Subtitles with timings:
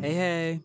[0.00, 0.60] Hey, hey.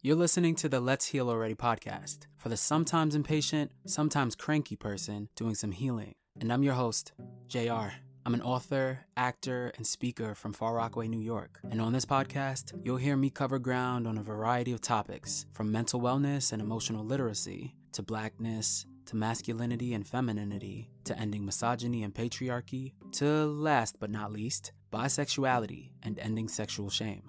[0.00, 5.28] You're listening to the Let's Heal Already podcast for the sometimes impatient, sometimes cranky person
[5.36, 6.14] doing some healing.
[6.40, 7.12] And I'm your host,
[7.48, 7.90] JR.
[8.24, 11.60] I'm an author, actor, and speaker from Far Rockaway, New York.
[11.70, 15.70] And on this podcast, you'll hear me cover ground on a variety of topics from
[15.70, 22.14] mental wellness and emotional literacy to blackness to masculinity and femininity to ending misogyny and
[22.14, 27.22] patriarchy to last but not least, bisexuality and ending sexual shame.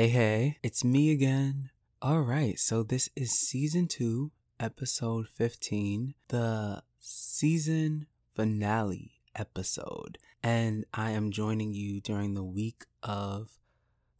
[0.00, 1.68] Hey, hey, it's me again.
[2.00, 10.16] All right, so this is season two, episode 15, the season finale episode.
[10.42, 13.58] And I am joining you during the week of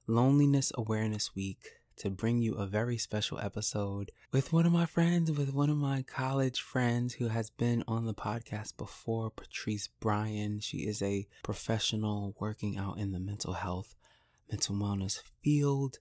[0.07, 5.33] Loneliness Awareness Week to bring you a very special episode with one of my friends,
[5.33, 10.61] with one of my college friends who has been on the podcast before, Patrice Bryan.
[10.61, 13.95] She is a professional working out in the mental health
[14.51, 15.99] mental wellness field.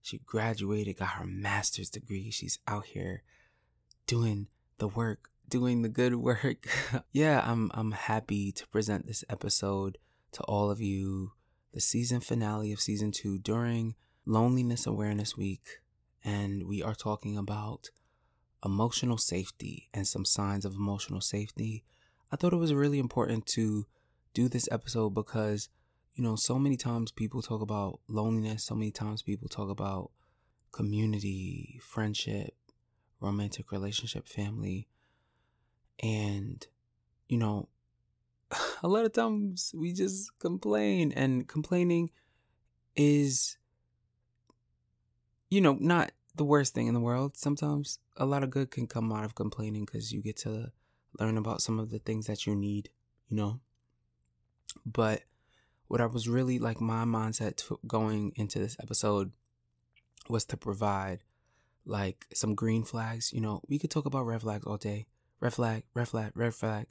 [0.00, 2.30] She graduated, got her master's degree.
[2.30, 3.22] She's out here
[4.06, 6.66] doing the work, doing the good work.
[7.12, 9.98] yeah, I'm I'm happy to present this episode
[10.32, 11.32] to all of you.
[11.72, 13.94] The season finale of season 2 during
[14.26, 15.80] Loneliness Awareness Week
[16.24, 17.90] and we are talking about
[18.64, 21.84] emotional safety and some signs of emotional safety.
[22.30, 23.86] I thought it was really important to
[24.34, 25.68] do this episode because
[26.14, 30.10] you know, so many times people talk about loneliness, so many times people talk about
[30.70, 32.54] community, friendship,
[33.20, 34.88] romantic relationship, family.
[36.02, 36.66] And,
[37.28, 37.68] you know,
[38.82, 42.10] a lot of times we just complain, and complaining
[42.94, 43.56] is,
[45.48, 47.36] you know, not the worst thing in the world.
[47.36, 50.72] Sometimes a lot of good can come out of complaining because you get to
[51.18, 52.90] learn about some of the things that you need,
[53.28, 53.60] you know.
[54.84, 55.22] But
[55.92, 59.30] what I was really like my mindset to going into this episode
[60.26, 61.18] was to provide
[61.84, 63.30] like some green flags.
[63.30, 65.04] You know, we could talk about red flags all day.
[65.38, 66.86] Red flag, red flag, red flag.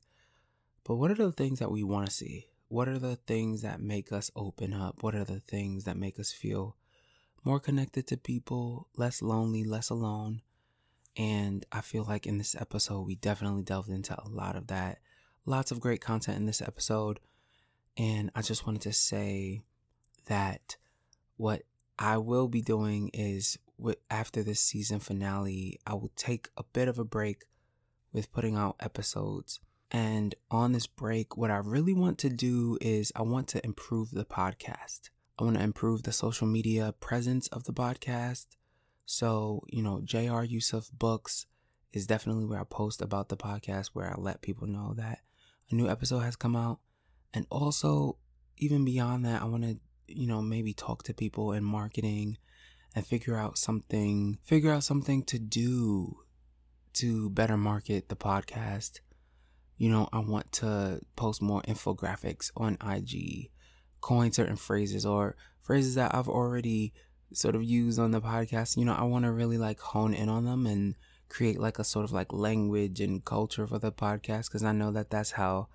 [0.83, 2.45] But what are the things that we want to see?
[2.67, 5.01] What are the things that make us open up?
[5.01, 6.75] What are the things that make us feel
[7.43, 10.43] more connected to people, less lonely, less alone?
[11.17, 14.99] And I feel like in this episode, we definitely delved into a lot of that.
[15.43, 17.19] Lots of great content in this episode.
[17.97, 19.61] And I just wanted to say
[20.25, 20.77] that
[21.37, 21.63] what
[21.99, 23.57] I will be doing is
[24.09, 27.45] after this season finale, I will take a bit of a break
[28.13, 29.59] with putting out episodes.
[29.89, 34.11] And on this break, what I really want to do is I want to improve
[34.11, 35.09] the podcast.
[35.37, 38.45] I want to improve the social media presence of the podcast.
[39.05, 41.45] So, you know, JR Yussuf Books
[41.91, 45.19] is definitely where I post about the podcast, where I let people know that
[45.69, 46.79] a new episode has come out.
[47.33, 48.17] And also,
[48.57, 49.77] even beyond that, I want to,
[50.07, 52.37] you know, maybe talk to people in marketing
[52.95, 56.17] and figure out something, figure out something to do
[56.93, 58.99] to better market the podcast.
[59.77, 63.49] You know, I want to post more infographics on IG,
[64.01, 66.93] coin certain phrases or phrases that I've already
[67.33, 68.77] sort of used on the podcast.
[68.77, 70.95] You know, I want to really like hone in on them and
[71.29, 74.91] create like a sort of like language and culture for the podcast because I know
[74.91, 75.69] that that's how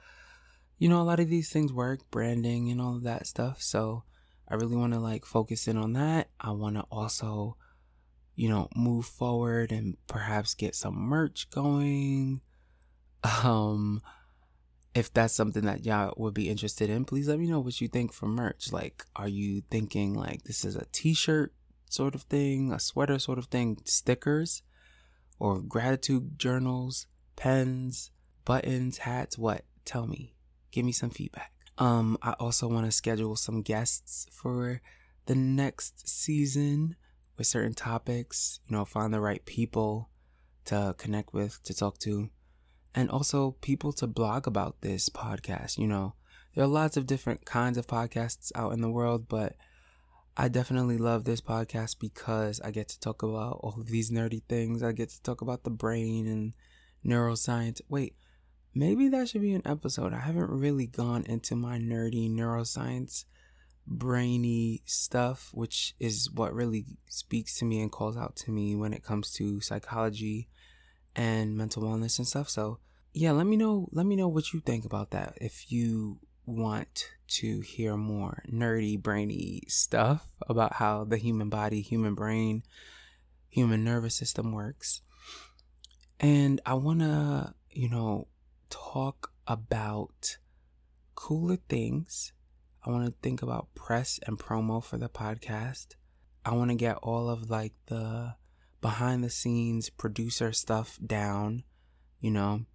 [0.78, 3.62] you know, a lot of these things work, branding and all of that stuff.
[3.62, 4.04] So
[4.48, 6.28] I really want to like focus in on that.
[6.40, 7.56] I want to also,
[8.34, 12.40] you know, move forward and perhaps get some merch going.
[13.42, 14.02] Um,
[14.94, 17.88] if that's something that y'all would be interested in, please let me know what you
[17.88, 18.72] think for merch.
[18.72, 21.52] Like, are you thinking like this is a t shirt
[21.90, 24.62] sort of thing, a sweater sort of thing, stickers,
[25.40, 28.12] or gratitude journals, pens,
[28.44, 29.36] buttons, hats?
[29.36, 29.64] What?
[29.84, 30.35] Tell me
[30.76, 31.52] give me some feedback.
[31.78, 34.82] Um, I also want to schedule some guests for
[35.24, 36.96] the next season
[37.38, 40.10] with certain topics, you know, find the right people
[40.66, 42.28] to connect with, to talk to,
[42.94, 45.78] and also people to blog about this podcast.
[45.78, 46.14] You know,
[46.54, 49.54] there are lots of different kinds of podcasts out in the world, but
[50.36, 54.42] I definitely love this podcast because I get to talk about all of these nerdy
[54.46, 54.82] things.
[54.82, 56.52] I get to talk about the brain and
[57.02, 57.80] neuroscience.
[57.88, 58.14] Wait,
[58.76, 60.12] maybe that should be an episode.
[60.12, 63.24] I haven't really gone into my nerdy neuroscience,
[63.86, 68.92] brainy stuff, which is what really speaks to me and calls out to me when
[68.92, 70.48] it comes to psychology
[71.16, 72.50] and mental wellness and stuff.
[72.50, 72.78] So,
[73.14, 75.38] yeah, let me know let me know what you think about that.
[75.40, 82.14] If you want to hear more nerdy, brainy stuff about how the human body, human
[82.14, 82.62] brain,
[83.48, 85.00] human nervous system works.
[86.20, 88.28] And I want to, you know,
[88.70, 90.38] talk about
[91.14, 92.32] cooler things.
[92.84, 95.94] I want to think about press and promo for the podcast.
[96.44, 98.36] I want to get all of like the
[98.80, 101.64] behind the scenes producer stuff down,
[102.20, 102.66] you know.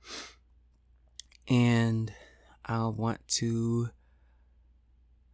[1.48, 2.14] And
[2.66, 3.90] I want to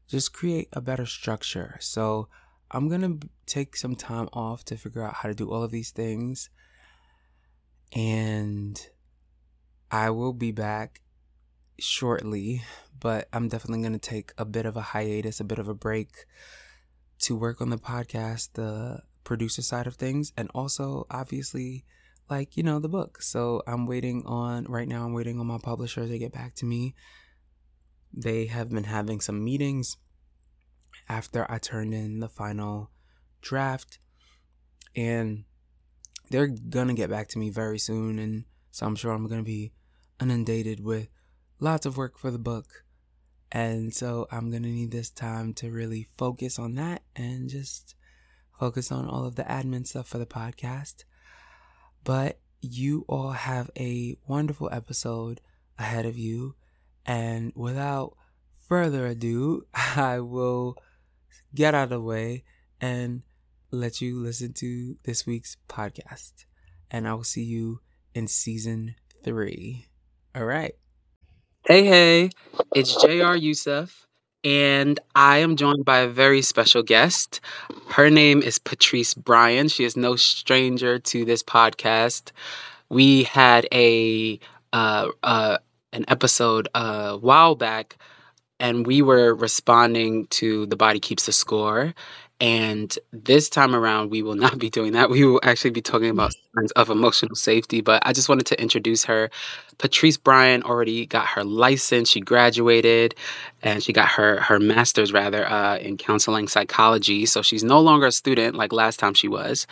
[0.07, 1.77] just create a better structure.
[1.79, 2.29] So
[2.69, 5.71] I'm going to take some time off to figure out how to do all of
[5.71, 6.49] these things.
[7.93, 8.79] And
[9.89, 11.01] I will be back
[11.79, 12.63] shortly,
[12.99, 15.73] but I'm definitely going to take a bit of a hiatus, a bit of a
[15.73, 16.25] break
[17.19, 21.85] to work on the podcast, the producer side of things, and also obviously
[22.29, 23.21] like, you know, the book.
[23.21, 26.65] So I'm waiting on, right now, I'm waiting on my publisher to get back to
[26.65, 26.93] me.
[28.13, 29.97] They have been having some meetings
[31.07, 32.91] after I turned in the final
[33.41, 33.99] draft,
[34.95, 35.45] and
[36.29, 38.19] they're gonna get back to me very soon.
[38.19, 39.71] And so I'm sure I'm gonna be
[40.21, 41.09] inundated with
[41.59, 42.83] lots of work for the book.
[43.51, 47.95] And so I'm going to need this time to really focus on that and just
[48.59, 51.03] focus on all of the admin stuff for the podcast.
[52.03, 55.41] But you all have a wonderful episode
[55.77, 56.55] ahead of you.
[57.05, 58.17] And without
[58.67, 60.77] further ado, I will
[61.55, 62.43] get out of the way
[62.81, 63.23] and
[63.71, 66.45] let you listen to this week's podcast.
[66.91, 67.81] And I will see you
[68.13, 69.86] in season three.
[70.37, 70.75] All right.
[71.65, 72.29] Hey, hey,
[72.75, 74.05] it's JR Yussuf,
[74.43, 77.41] and I am joined by a very special guest.
[77.87, 79.67] Her name is Patrice Bryan.
[79.67, 82.33] She is no stranger to this podcast.
[82.89, 84.39] We had a
[84.73, 85.57] uh, uh,
[85.91, 87.97] an episode a while back,
[88.59, 91.95] and we were responding to "The Body Keeps the Score,"
[92.39, 95.09] And this time around, we will not be doing that.
[95.09, 97.81] We will actually be talking about signs of emotional safety.
[97.81, 99.31] But I just wanted to introduce her.
[99.79, 102.09] Patrice Bryan already got her license.
[102.09, 103.15] She graduated,
[103.63, 107.25] and she got her her master's rather uh, in counseling psychology.
[107.25, 109.65] So she's no longer a student like last time she was.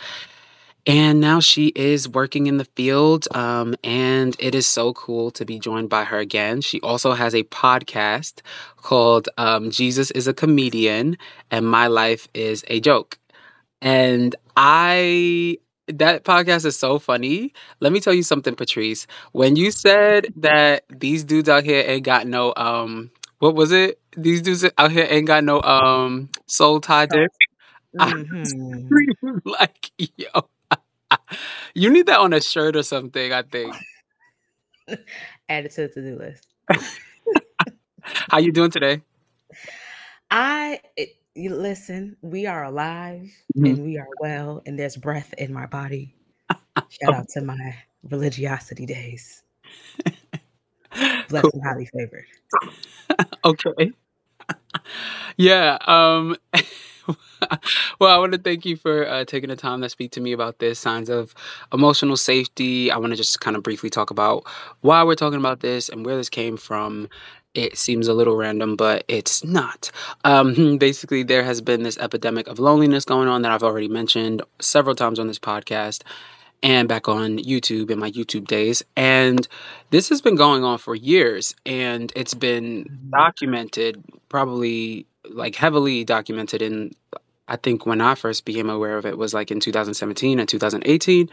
[0.86, 5.44] And now she is working in the field, um, and it is so cool to
[5.44, 6.60] be joined by her again.
[6.60, 8.42] She also has a podcast
[8.76, 11.18] called um, Jesus is a Comedian
[11.50, 13.18] and My Life is a Joke.
[13.82, 17.52] And I, that podcast is so funny.
[17.80, 19.06] Let me tell you something, Patrice.
[19.32, 23.10] When you said that these dudes out here ain't got no, um,
[23.40, 24.00] what was it?
[24.16, 27.30] These dudes out here ain't got no um soul tie dick.
[27.96, 29.38] Mm-hmm.
[29.44, 30.28] like, yo,
[31.74, 33.74] you need that on a shirt or something, I think.
[35.48, 36.46] Add it to the to-do list.
[38.02, 39.02] How you doing today?
[40.30, 43.66] I it, listen, we are alive Mhm.
[43.70, 46.14] and we are well, and there's breath in my body.
[46.88, 49.42] Shout out to my religiosity days.
[51.28, 51.52] Blessed Cool.
[51.52, 52.26] and highly favored.
[53.44, 53.92] Okay.
[55.36, 55.78] Yeah.
[55.86, 56.36] Um.
[58.00, 60.32] well, I want to thank you for uh, taking the time to speak to me
[60.32, 61.34] about this signs of
[61.72, 62.90] emotional safety.
[62.90, 64.44] I want to just kind of briefly talk about
[64.80, 67.08] why we're talking about this and where this came from.
[67.54, 69.90] It seems a little random, but it's not.
[70.24, 74.42] Um, basically, there has been this epidemic of loneliness going on that I've already mentioned
[74.60, 76.02] several times on this podcast
[76.62, 78.82] and back on YouTube in my YouTube days.
[78.96, 79.46] And
[79.90, 83.10] this has been going on for years and it's been Mhm.
[83.10, 86.92] documented, probably like heavily documented in,
[87.48, 91.28] I think when I first became aware of it was like in 2017 and 2018.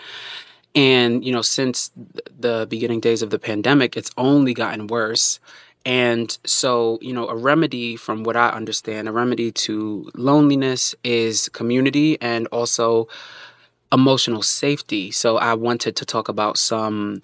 [0.76, 1.92] And, you know, since
[2.40, 5.40] the beginning days of the pandemic, it's only gotten worse.
[5.86, 11.50] And so, you know, a remedy, from what I understand, a remedy to loneliness is
[11.50, 13.08] community and also
[13.92, 15.12] emotional safety.
[15.12, 17.22] So I wanted to talk about some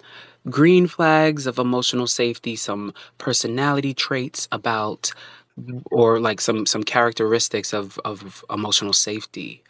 [0.48, 5.12] green flags of emotional safety, some personality traits about
[5.90, 9.62] or like some some characteristics of of emotional safety.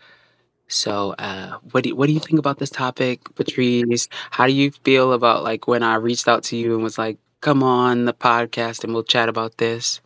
[0.68, 4.08] So uh what do you, what do you think about this topic, Patrice?
[4.30, 7.18] How do you feel about like when I reached out to you and was like,
[7.42, 10.00] "Come on the podcast and we'll chat about this."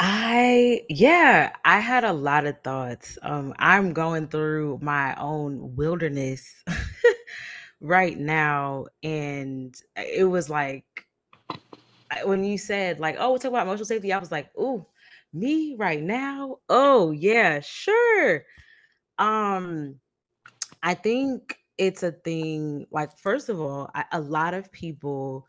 [0.00, 3.18] I yeah, I had a lot of thoughts.
[3.22, 6.64] Um, I'm going through my own wilderness
[7.80, 11.07] right now, and it was like
[12.10, 14.86] I- when you said like, "Oh, we'll talk about emotional safety," I was like, "Ooh,
[15.32, 16.58] me right now?
[16.68, 18.44] Oh yeah, sure."
[19.18, 20.00] Um,
[20.82, 22.86] I think it's a thing.
[22.90, 25.46] Like, first of all, I, a lot of people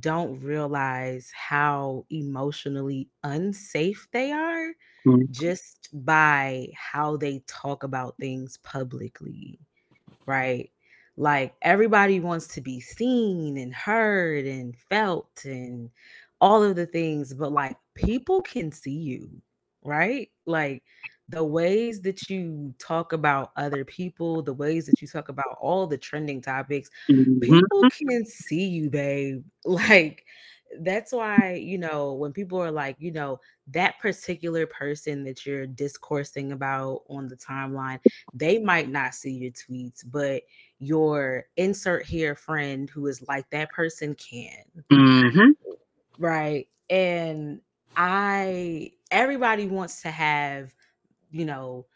[0.00, 4.72] don't realize how emotionally unsafe they are
[5.06, 9.60] Mm, just by how they talk about things publicly,
[10.26, 10.70] right?
[11.18, 15.90] Like everybody wants to be seen and heard and felt and
[16.40, 19.30] all of the things, but like people can see you,
[19.84, 20.30] right?
[20.46, 20.84] Like
[21.28, 25.86] the ways that you talk about other people, the ways that you talk about all
[25.88, 26.90] the trending topics,
[27.40, 27.90] people Mhm.
[28.08, 29.44] can see you, babe.
[29.64, 30.24] Like
[30.80, 35.66] that's why, you know, when people are like, you know, that particular person that you're
[35.66, 37.98] discoursing about on the timeline,
[38.34, 40.42] they might not see your tweets, but
[40.78, 44.64] your insert here friend who is like that person can.
[44.90, 45.56] Mhm.
[46.18, 46.68] Right.
[46.90, 47.60] And
[47.96, 50.74] I everybody wants to have,
[51.30, 51.86] you know,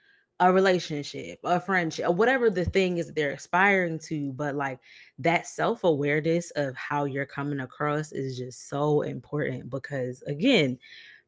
[0.40, 4.80] a relationship, a friendship, or whatever the thing is that they're aspiring to, but like
[5.18, 10.78] that self-awareness of how you're coming across is just so important because again,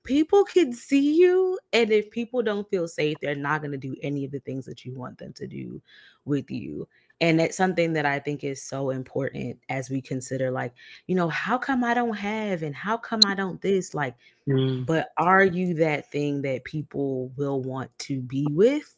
[0.05, 3.97] people can see you and if people don't feel safe, they're not going to do
[4.03, 5.81] any of the things that you want them to do
[6.25, 6.89] with you.
[7.21, 10.73] And that's something that I think is so important as we consider like
[11.07, 13.95] you know, how come I don't have and how come I don't this?
[13.95, 14.15] Like,
[14.47, 14.85] Mm.
[14.85, 18.95] but are you that thing that people will want to be with?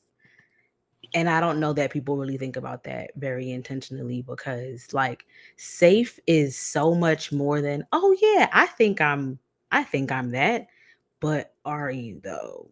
[1.15, 5.25] And I don't know that people really think about that very intentionally because like
[5.57, 9.39] safe is so much more than, oh yeah, I think I'm
[9.71, 10.67] I think I'm that,
[11.21, 12.71] but are you though?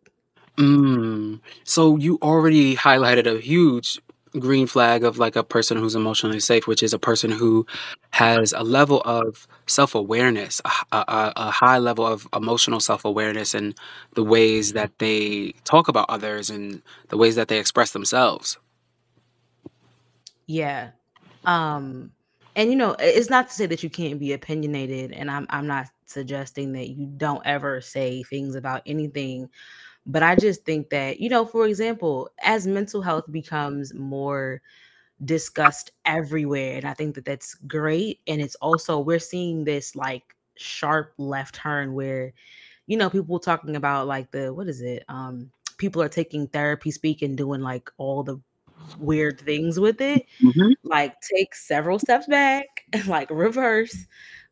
[0.58, 1.40] Mm.
[1.64, 4.00] So you already highlighted a huge
[4.38, 7.66] green flag of like a person who's emotionally safe, which is a person who
[8.10, 10.60] has a level of self-awareness,
[10.92, 13.74] a high level of emotional self-awareness and
[14.14, 18.58] the ways that they talk about others and the ways that they express themselves.
[20.46, 20.90] Yeah.
[21.44, 22.10] Um
[22.56, 25.66] and you know, it's not to say that you can't be opinionated and I'm I'm
[25.66, 29.48] not suggesting that you don't ever say things about anything
[30.06, 34.61] But I just think that, you know, for example, as mental health becomes more
[35.25, 38.20] discussed everywhere, and I think that that's great.
[38.26, 42.32] And it's also, we're seeing this like sharp left turn where,
[42.87, 45.04] you know, people talking about like the, what is it?
[45.08, 48.40] Um, people are taking therapy speak and doing like all the
[48.99, 54.06] weird things with it hmm like take several steps back and like reverse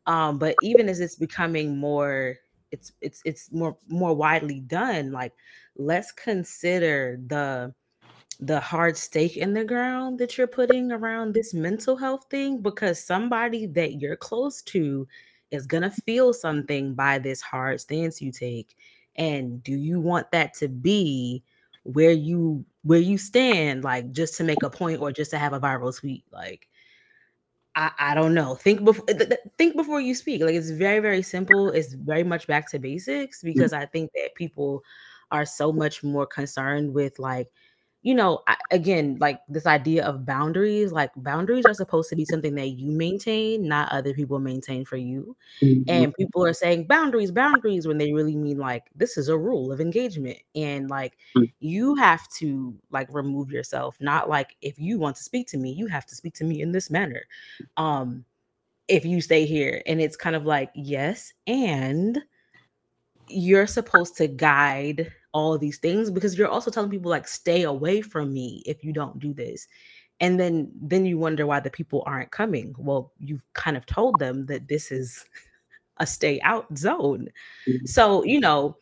[0.07, 2.35] um but even as it's becoming more
[2.73, 5.31] it's it's it's more more widely done like
[5.77, 7.73] let's consider the
[8.39, 13.01] the hard stake in the ground that you're putting around this mental health thing because
[13.01, 15.07] somebody that you're close to
[15.51, 18.75] is going to feel something by this hard stance you take.
[19.15, 21.43] And do you want that to be
[21.83, 25.53] where you where you stand like just to make a point or just to have
[25.53, 26.25] a viral tweet?
[26.31, 26.67] Like
[27.75, 28.55] I, I don't know.
[28.55, 29.05] Think before
[29.57, 30.41] think before you speak.
[30.41, 31.69] Like it's very very simple.
[31.69, 33.83] It's very much back to basics because mm-hmm.
[33.83, 34.83] I think that people
[35.31, 37.49] are so much more concerned with like
[38.03, 42.25] you know I, again like this idea of boundaries like boundaries are supposed to be
[42.25, 45.35] something that you maintain not other people maintain for you.
[45.87, 49.37] And hmm people are saying boundaries boundaries when they really mean like this is a
[49.37, 50.37] rule of engagement.
[50.55, 51.17] And like
[51.59, 55.71] you have to like remove yourself not like if you want to speak to me
[55.73, 57.23] you have to speak to me in this manner.
[57.77, 58.25] Um
[58.89, 59.81] if you stay here.
[59.87, 62.19] And it's kind of like yes and
[63.27, 67.63] you're supposed to guide all of these things because you're also telling people like stay
[67.63, 69.67] away from me if you don't do this
[70.19, 74.17] and then then you wonder why the people aren't coming well you've kind of told
[74.19, 75.25] them that this is
[75.97, 77.27] a stay out zone
[77.67, 77.85] mm-hmm.
[77.85, 78.77] so you know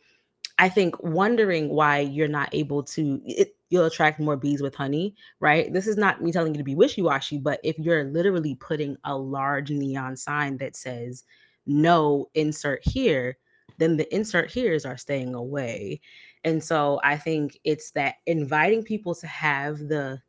[0.58, 5.16] I think wondering why you're not able to it, you'll attract more bees with honey,
[5.40, 5.72] right?
[5.72, 9.16] This is not me telling you to be wishy-washy, but if you're literally putting a
[9.16, 11.24] large neon sign that says
[11.66, 13.38] no insert here,
[13.78, 16.00] then the insert here's are staying away.
[16.44, 20.20] And so I think it's that inviting people to have the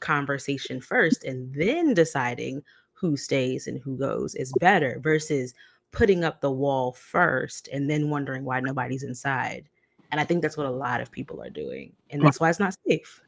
[0.00, 5.54] conversation first and then deciding who stays and who goes is better versus
[5.92, 9.68] putting up the wall first and then wondering why nobody's inside.
[10.10, 11.92] And I think that's what a lot of people are doing.
[12.10, 13.22] And that's why it's not safe.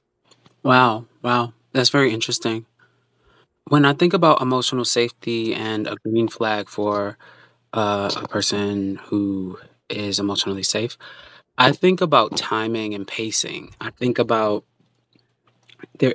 [0.62, 2.66] Wow, wow, that's very interesting.
[3.68, 7.16] When I think about emotional safety and a green flag for
[7.72, 10.96] uh, a person who is emotionally safe,
[11.56, 13.74] I think about timing and pacing.
[13.80, 14.64] I think about
[15.98, 16.12] there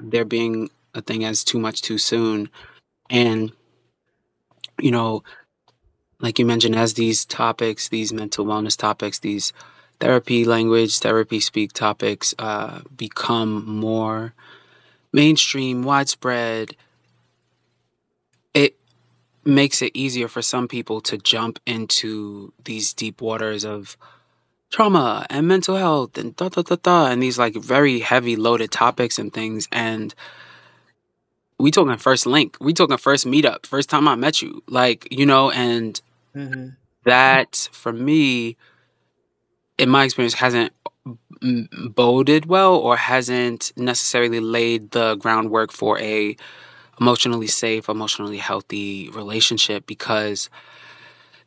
[0.00, 2.50] there being a thing as too much too soon,
[3.10, 3.52] and
[4.80, 5.22] you know,
[6.20, 9.52] like you mentioned, as these topics, these mental wellness topics, these
[10.00, 14.34] therapy language, therapy speak topics uh, become more
[15.12, 16.76] mainstream, widespread.
[18.54, 18.76] It
[19.44, 23.96] makes it easier for some people to jump into these deep waters of
[24.70, 28.70] trauma and mental health and da da da da and these like very heavy loaded
[28.70, 30.14] topics and things and
[31.58, 35.26] we talking first link we talking first meetup first time i met you like you
[35.26, 36.00] know and
[36.34, 36.76] Mhm.
[37.04, 38.56] that for me,
[39.78, 40.72] in my experience, hasn't
[41.94, 46.36] boded well or hasn't necessarily laid the groundwork for a
[47.00, 50.48] emotionally safe, emotionally healthy relationship because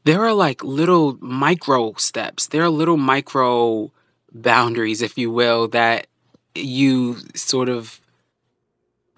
[0.08, 2.48] there are like little micro steps.
[2.48, 3.92] There are little micro
[4.32, 6.08] boundaries, if you will, that
[6.56, 8.00] you sort of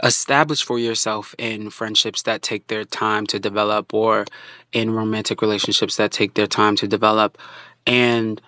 [0.01, 4.25] establish for yourself in friendships that take their time to develop or
[4.71, 7.37] in romantic relationships that take their time to develop.
[7.85, 8.41] And,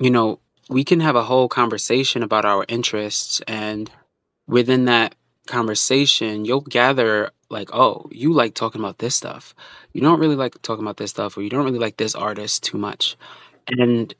[0.00, 3.88] you know, we can have a whole conversation about our interests and
[4.48, 5.14] within that
[5.46, 9.54] conversation you'll gather like oh you like talking about this stuff.
[9.92, 12.62] You don't really like talking about this stuff or you don't really like this artist
[12.64, 13.16] too much.
[13.68, 14.14] And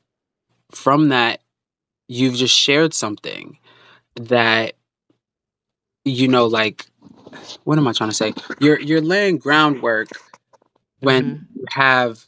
[0.71, 1.41] from that
[2.07, 3.57] you've just shared something
[4.15, 4.73] that
[6.05, 6.87] you know like
[7.65, 8.33] what am i trying to say?
[8.59, 10.09] You're you're laying groundwork
[11.01, 11.47] when Mhm.
[11.55, 12.25] you have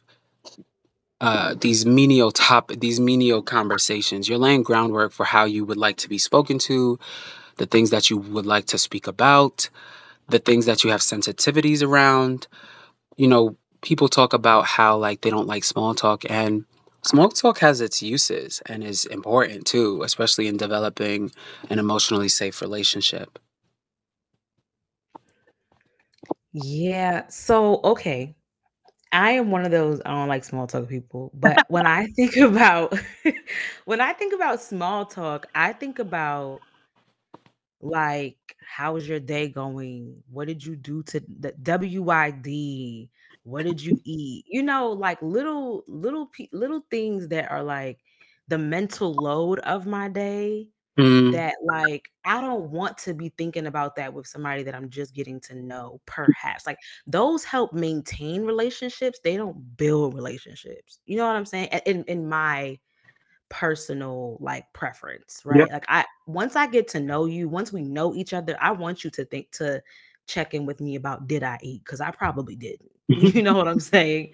[1.21, 4.29] uh, these menial top these menial conversations.
[4.29, 6.97] You're laying groundwork for how you would like to be spoken to
[7.57, 9.69] the things that you would like to speak about
[10.29, 12.47] the things that you have sensitivities around
[13.17, 16.65] you know people talk about how like they don't like small talk and
[17.03, 21.31] small talk has its uses and is important too especially in developing
[21.69, 23.39] an emotionally safe relationship
[26.53, 27.27] Yeah.
[27.29, 28.35] So, okay.
[29.11, 32.37] I am one of those I don't like small talk people, but when I think
[32.37, 32.97] about
[33.85, 36.61] when I think about small talk, I think about
[37.81, 40.23] like how's your day going?
[40.29, 43.09] What did you do to the WYD?
[43.43, 44.45] What did you eat?
[44.47, 47.99] You know, like little little pe- little things that are like
[48.47, 53.67] the mental load of my day mm, that like I don't want to be thinking
[53.67, 56.65] about that with somebody that I'm just getting to know, perhaps.
[56.65, 59.19] Like those help maintain relationships.
[59.23, 60.99] They don't build relationships.
[61.05, 61.69] You know what I'm saying?
[61.85, 62.79] In in my
[63.49, 65.71] personal like preference, yep right?
[65.71, 69.03] Like I once I get to know you, once we know each other, I want
[69.03, 69.81] you to think to
[70.27, 71.83] check in with me about did I eat?
[71.83, 72.91] Because I probably didn't.
[73.07, 74.31] You know what I'm saying?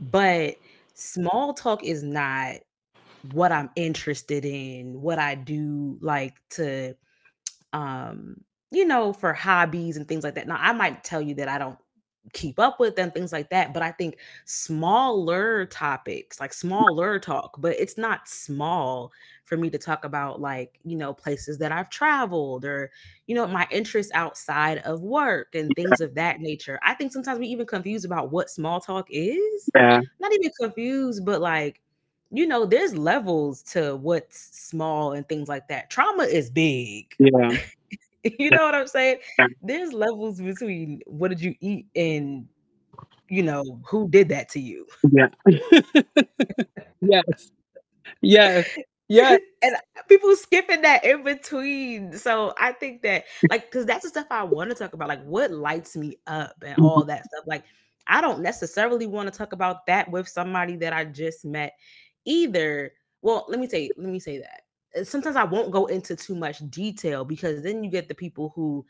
[0.00, 0.56] But
[0.94, 2.56] small talk is not
[3.32, 6.94] what I'm interested in, what I do like to
[7.72, 10.46] um, you know, for hobbies and things like that.
[10.46, 11.78] Now, I might tell you that I don't
[12.32, 17.56] keep up with them, things like that, but I think smaller topics, like smaller talk,
[17.58, 19.12] but it's not small
[19.44, 22.90] for me to talk about like, you know, places that I've traveled or,
[23.26, 26.78] you know, my interests outside of work and things of that nature.
[26.84, 29.70] I think sometimes we even confused about what small talk is.
[29.74, 31.80] yeah Not even confused, but like,
[32.30, 35.90] you know, there's levels to what's small and things like that.
[35.90, 37.06] Trauma is big.
[37.18, 37.56] yeah
[38.38, 39.18] You know what I'm saying?
[39.62, 42.46] There's levels between what did you eat and,
[43.28, 44.86] you know, who did that to you.
[45.10, 45.28] yeah
[47.00, 47.52] yes
[48.20, 48.68] yes
[49.08, 49.76] yes And
[50.08, 52.12] people skipping that in between.
[52.12, 55.24] So I think that, like, because that's the stuff I want to talk about, like
[55.24, 57.08] what lights me up and all mm-hmm.
[57.08, 57.44] that stuff.
[57.46, 57.64] Like,
[58.06, 61.74] I don't necessarily want to talk about that with somebody that I just met
[62.24, 62.92] either.
[63.22, 64.62] Well, let me say, let me say that.
[64.96, 68.52] Uh, Sometimes I won't go into too much detail because then you get the people
[68.54, 68.84] who,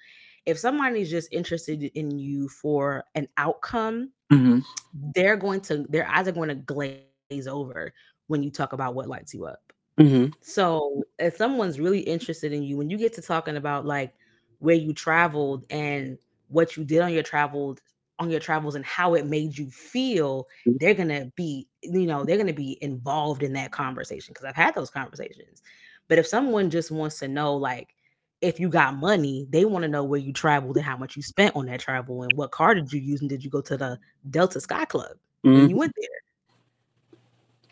[0.46, 4.64] if somebody's just interested in you for an outcome, Mhm.
[4.94, 7.92] they're going to their eyes are going to glaze over
[8.28, 9.72] when you talk about what lights you up.
[9.98, 10.32] Mhm.
[10.42, 14.14] So, if someone's really interested in you, when you get to talking about like
[14.60, 17.80] where you traveled and what you did on your traveled
[18.20, 20.46] on your travels and how it made you feel,
[20.78, 24.74] they're gonna be, you know, they're gonna be involved in that conversation because I've had
[24.74, 25.62] those conversations.
[26.10, 27.94] But if someone just wants to know, like,
[28.42, 31.22] if you got money, they want to know where you traveled and how much you
[31.22, 33.78] spent on that travel and what car did you use and did you go to
[33.78, 33.98] the
[34.30, 35.16] Delta Sky Club
[35.52, 35.78] when you Mhm.
[35.78, 36.08] went there?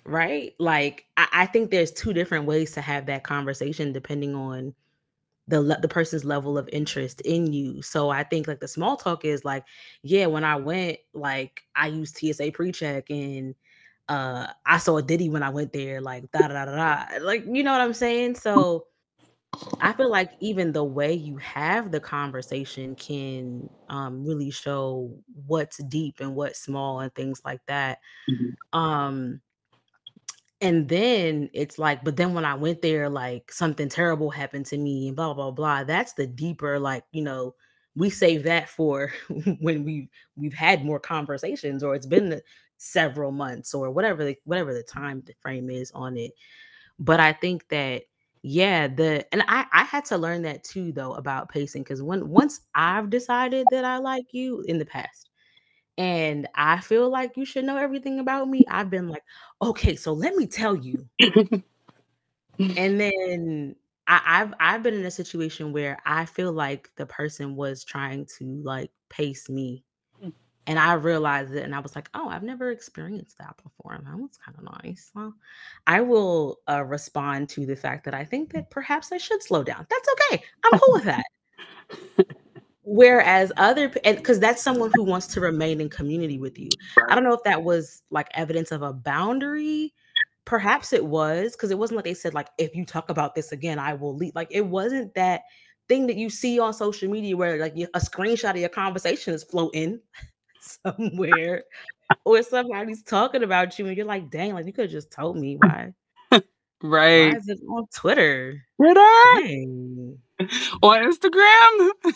[0.05, 0.55] Right?
[0.59, 4.75] Like, I, I think there's two different ways to have that conversation depending on
[5.49, 7.83] the le- the person's level of interest in you.
[7.83, 9.65] So I think like the small talk is like,
[10.03, 13.55] yeah, when I went, like I used TSA pre-check and
[14.09, 17.19] uh I saw a Diddy when I went there, like da da da da.
[17.21, 18.37] Like, you know what I'm saying?
[18.37, 18.87] So
[19.81, 25.13] I feel like even the way you have the conversation can um really show
[25.47, 27.99] what's deep and what's small and things like that.
[28.29, 28.57] Mhm.
[28.73, 29.41] Um
[30.61, 34.79] and then it's like, but then when I went there, like something terrible happened to
[34.79, 35.85] me and blah blah blah.
[35.85, 37.55] That's the deeper, like, you know,
[37.95, 39.13] we save that for
[39.61, 42.43] when we we've had more conversations or it's been the
[42.79, 46.33] several months or whatever the whatever the time the frame is on it.
[46.99, 48.05] But I think that
[48.43, 52.29] yeah, the and I I had to learn that too though about pacing because when
[52.29, 55.31] once I've decided that I like you in the past
[55.99, 59.25] and I feel like you should know everything about me, I've been like,
[59.63, 61.09] "Okay, so let me tell you."
[62.77, 67.57] And then I I've I've been in a situation where I feel like the person
[67.57, 69.85] was trying to, like, pace me.
[70.69, 74.07] And I realized it, and I was like, "Oh, I've never experienced that before, and
[74.07, 75.35] that was kinda nice." Well,
[75.89, 79.65] I will, uh, respond to the fact that I think that perhaps I should slow
[79.65, 79.87] down.
[79.91, 80.45] That's okay.
[80.65, 81.25] I'm cool with that.
[82.85, 86.77] Whereas other because that's someone who wants to remain in community with you.
[87.09, 89.93] I don't know if that was, like, evidence of a boundary.
[90.47, 93.53] Perhaps it was, because it wasn't like they said, like, "If you talk about this
[93.53, 95.43] again, I will leave." Like, it wasn't that
[95.89, 99.45] thing that you see on social media where, like, a screenshot of your conversation is
[99.45, 100.01] floating
[100.85, 101.65] somewhere,
[102.25, 105.57] or somebody's talking about you, and you're like, "Dang, like, you coulda just told me.
[105.61, 105.93] Why
[106.31, 106.43] why
[106.83, 107.37] Right.
[107.37, 109.01] is it on Twitter?" Twitter!
[109.37, 110.19] Dang.
[110.83, 112.15] On Instagram?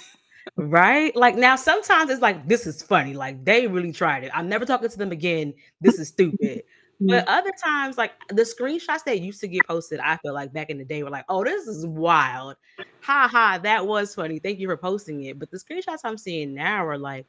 [0.57, 1.15] Right?
[1.17, 4.31] Like, now sometimes it's like, "This is funny, like, they really tried it.
[4.35, 5.55] I'm never talking to them again.
[5.81, 6.63] This is stupid."
[7.03, 7.07] Mm-hmm.
[7.09, 10.71] But other times, like, the screenshots that used to get posted, I feel like back
[10.71, 12.57] in the day were like, "Oh, this is wild.
[13.03, 14.39] Ha ha, that was funny.
[14.39, 17.27] Thank you for posting it." But the screenshots I'm seeing now are like,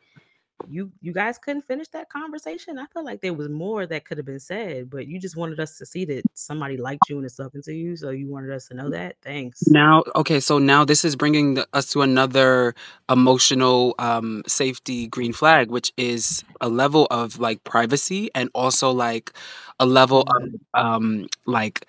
[0.67, 2.77] "You you guys couldn't finish that conversation?
[2.79, 5.59] I feel like there was more that could have been said, but you just wanted
[5.59, 8.51] us to see that somebody liked you and is talking to you, so you wanted
[8.51, 9.17] us to know that?
[9.23, 12.75] Thanks." Now okay, so now this is bringing the us to another
[13.09, 19.31] emotional, um, safety green flag, which is a level of, like, privacy and also, like,
[19.79, 20.59] a level of, Mhm.
[20.73, 21.85] um, like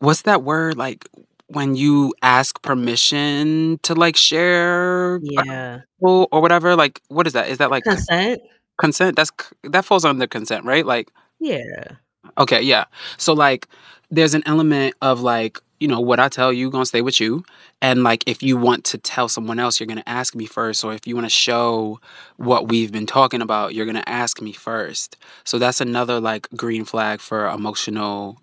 [0.00, 0.76] what's that word?
[0.76, 1.08] Like,
[1.52, 5.82] when you ask permission to, like, share Yeah.
[6.00, 7.48] or whatever, like, what is that?
[7.48, 8.40] Is that, like, Consent?
[8.78, 9.16] consent?
[9.16, 10.86] That's c that falls under consent, right?
[10.86, 11.10] Like
[11.40, 11.96] Yeah.
[12.38, 12.84] Okay, yeah.
[13.18, 13.68] So, like,
[14.10, 17.44] there's an element of, like, you know, what I tell you gonna stay with you,
[17.82, 20.92] and, like, if you want to tell someone else, you're gonna ask me first, or
[20.94, 22.00] if you wanna show
[22.36, 25.16] what we've been talking about, you're gonna ask me first.
[25.44, 28.40] So that's another, like, green flag for emotional,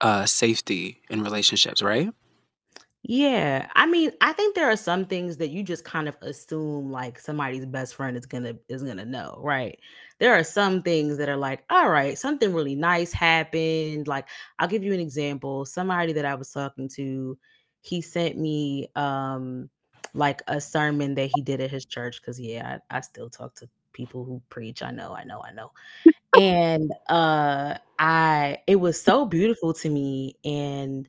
[0.00, 2.10] uh, safety in relationships, right?
[3.04, 6.90] Yeah, I mean, I think there are some things that you just kind of assume,
[6.90, 9.78] like, somebody's best friend is gonna is gonna know, right?
[10.18, 14.26] There are some things that are like, "Alright, something really nice happened," like,
[14.58, 17.38] I'll give you an example, somebody that I was talking to,
[17.82, 19.70] he sent me, um,
[20.14, 22.20] like, a sermon that he did at his church.
[22.22, 25.52] Cause yeah, I I still talk to people who preach, I know, I know, I
[25.52, 25.70] know.
[26.34, 31.08] And, uh, I it was so beautiful to me, and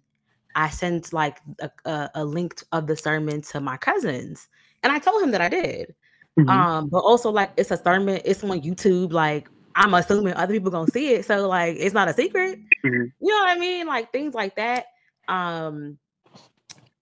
[0.55, 4.47] I sent, like, a a a link of the sermon to my cousins,
[4.83, 5.95] and I told him that I did.
[6.39, 6.49] Mhm.
[6.49, 10.71] Um, but also, like, it's a sermon, it's on YouTube, like, I'm assuming other people
[10.71, 12.59] gonna see it, so, like, it's not a secret.
[12.85, 13.11] Mhm.
[13.21, 13.87] You know what I mean?
[13.87, 14.87] Like, things like that,
[15.29, 15.99] um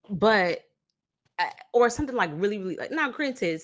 [0.10, 0.62] but,
[1.40, 3.62] uh or something, like, really, really like now granted,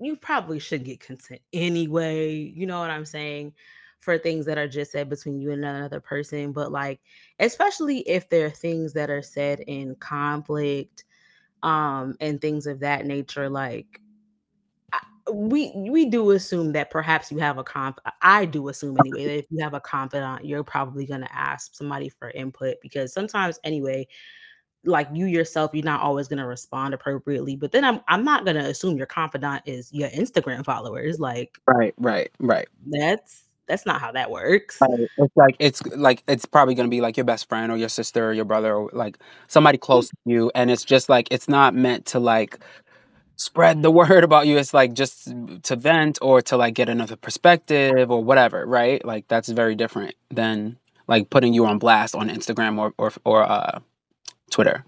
[0.00, 3.54] you probably should get consent anyway, you know what I'm saying,
[4.02, 7.00] for things that are just said between you and another person, but, like,
[7.40, 11.04] especially if there are things that are said in conflict,
[11.64, 14.00] um, and things of that nature, like,
[15.32, 19.38] we we do assume that perhaps you have a conf I do assume anyway, that
[19.38, 24.08] if you have a confidant, you're probably gonna ask somebody for input because sometimes anyway,
[24.84, 28.64] like, you yourself, you're not always gonna respond appropriately, but then I'm I'm not gonna
[28.66, 32.68] assume your confidant is your Instagram followers, like Right, right, right.
[32.86, 34.78] that's that's not how that works.
[34.80, 37.88] Right, it's like it's like, it's probably gonna be, like, your best friend or your
[37.88, 41.48] sister or your brother or, like, somebody close to you, and it's just, like, it's
[41.48, 42.58] not meant to, like,
[43.36, 45.32] spread the word about you, it's, like, just
[45.64, 49.04] to vent or to, like, get another perspective or whatever, right?
[49.04, 53.42] Like, that's very different than, like, putting you on blast on Instagram or or or,
[53.44, 53.80] uh,
[54.50, 54.84] Twitter.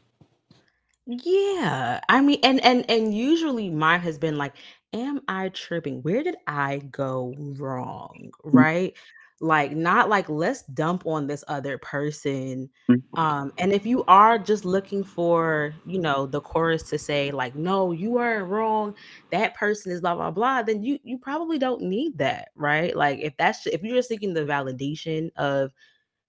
[1.06, 4.54] Yeah, I mean and and and usually mine has been like,
[4.94, 6.02] "Am I tripping?
[6.02, 8.54] Where did I go wrong?" Mm.
[8.54, 8.94] Right?
[9.42, 13.02] Like, not like, "Let's dump on this other person," Mhm.
[13.16, 17.54] um, and if you are just looking for, you know, the chorus to say, like,
[17.56, 18.96] "No, you are wrong.
[19.32, 22.96] That person is blah, blah, blah," then you you probably don't need that, right?
[22.96, 25.72] Like, if that's if you're seeking the validation of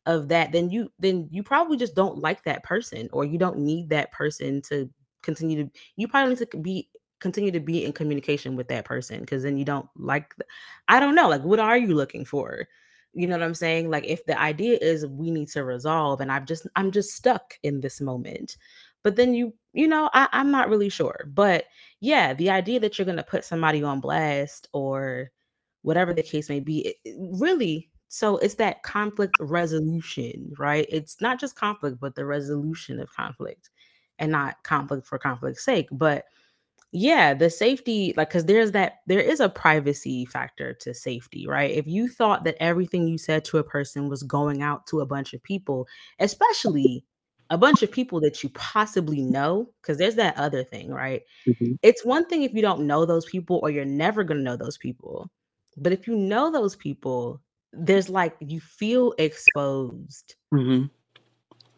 [0.07, 3.59] of that, then you then you probably just don't like that person, or you don't
[3.59, 4.89] need that person to
[5.23, 9.21] continue to you probably need to be continue to be in communication with that person
[9.21, 10.47] because then you don't like th
[10.87, 12.67] I don't know, like, what are you looking for?
[13.13, 13.89] You know what I'm saying?
[13.89, 17.55] Like, if the idea is we need to resolve and I've just I'm just stuck
[17.63, 18.57] in this moment,
[19.03, 21.65] but then you you know, I I'm not really sure, but
[22.01, 25.31] yeah, the idea that you're gonna put somebody on blast or
[25.83, 30.85] whatever the case may be, it it really so it's that conflict resolution, right?
[30.89, 33.69] It's not just conflict, but the resolution of conflict,
[34.19, 36.25] and not conflict for conflict's sake, but
[36.97, 41.71] Yeah, the safety, like, because there's that there is a privacy factor to safety, right?
[41.71, 45.05] If you thought that everything you said to a person was going out to a
[45.05, 45.87] bunch of people,
[46.19, 47.03] especially
[47.49, 51.23] a bunch of people that you possibly know, because there's that other thing, right?
[51.45, 51.77] Mhm.
[51.83, 54.77] It's one thing if you don't know those people or you're never gonna know those
[54.77, 55.29] people.
[55.77, 57.41] But if you know those people,
[57.73, 60.89] there's like you feel exposed Mhm.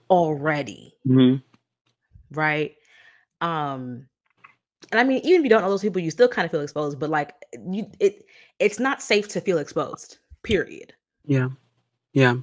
[0.10, 1.42] already, Mhm.
[2.32, 2.76] right?
[3.42, 4.08] Um
[4.92, 6.62] And I mean, even if you don't know those people, you still kind of feel
[6.62, 7.34] exposed, but like
[7.70, 8.26] you it
[8.60, 10.18] it's not safe to feel exposed.
[10.44, 10.94] Period.
[11.26, 11.50] Yeah.
[12.14, 12.38] Yeah.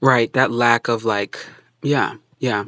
[0.00, 0.32] Right.
[0.34, 1.38] That lack of like,
[1.82, 2.64] yeah, yeah.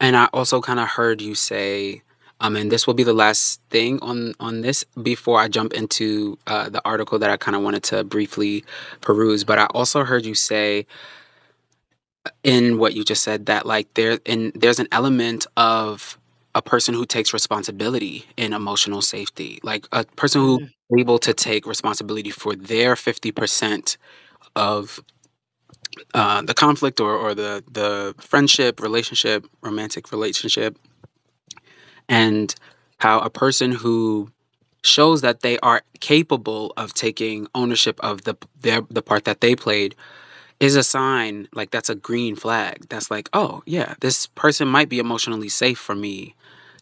[0.00, 2.02] And I also kind of heard you say,
[2.40, 6.38] um, and this will be the last thing on on this before I jump into
[6.46, 8.64] uh, the article that I kind of wanted to briefly
[9.00, 9.44] peruse.
[9.44, 10.86] But I also heard you say
[12.42, 16.18] in what you just said that like there in there's an element of
[16.54, 21.34] a person who takes responsibility in emotional safety, like a person who Mhm, able to
[21.34, 23.96] take responsibility for their 50%
[24.56, 25.00] of
[26.14, 30.76] uh, the conflict or, or the the friendship, relationship, romantic relationship,
[32.08, 32.54] and
[32.98, 34.30] how a person who
[34.82, 39.54] shows that they are capable of taking ownership of the their the part that they
[39.56, 39.94] played
[40.60, 42.86] is a sign like that's a green flag.
[42.88, 46.34] That's like, oh yeah, this person might be emotionally safe for me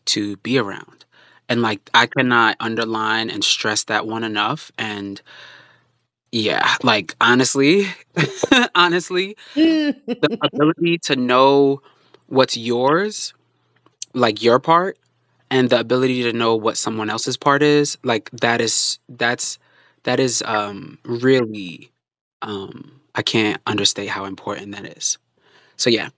[0.06, 1.04] to be around.
[1.48, 4.70] And like I cannot underline and stress that one enough.
[4.78, 5.20] And
[6.32, 7.86] yeah, like honestly,
[8.74, 9.36] honestly,
[10.20, 11.82] the ability to know
[12.28, 13.34] what's yours,
[14.14, 14.98] like your part,
[15.50, 19.58] and the ability to know what someone else's part is, like that is that's
[20.04, 21.90] that is um really
[22.42, 25.18] um I can't understate how important that is.
[25.76, 26.10] So yeah,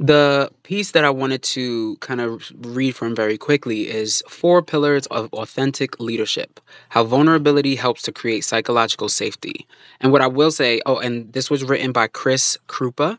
[0.00, 5.06] the piece that I wanted to kind of read from very quickly is Four Pillars
[5.08, 6.58] of Authentic Leadership
[6.88, 9.66] How Vulnerability Helps to Create Psychological Safety.
[10.00, 13.18] And what I will say, oh, and this was written by Chris Krupa.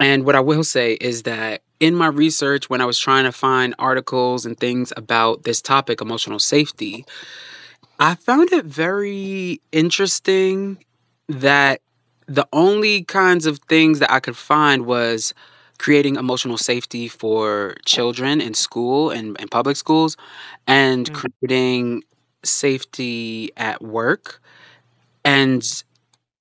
[0.00, 3.32] And what I will say is that in my research, when I was trying to
[3.32, 7.04] find articles and things about this topic, emotional safety,
[8.00, 10.84] I found it very interesting
[11.28, 11.80] that
[12.26, 15.32] the only kinds of things that I could find was
[15.78, 20.16] creating emotional safety for children in school and in public schools
[20.66, 22.02] and Mm, creating
[22.44, 24.40] safety at work.
[25.24, 25.62] And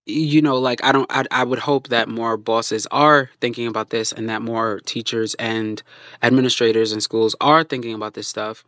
[0.05, 3.89] you know, like I don't I, I would hope that more bosses are thinking about
[3.89, 5.81] this and that more teachers and
[6.23, 8.63] administrators in schools are thinking about this stuff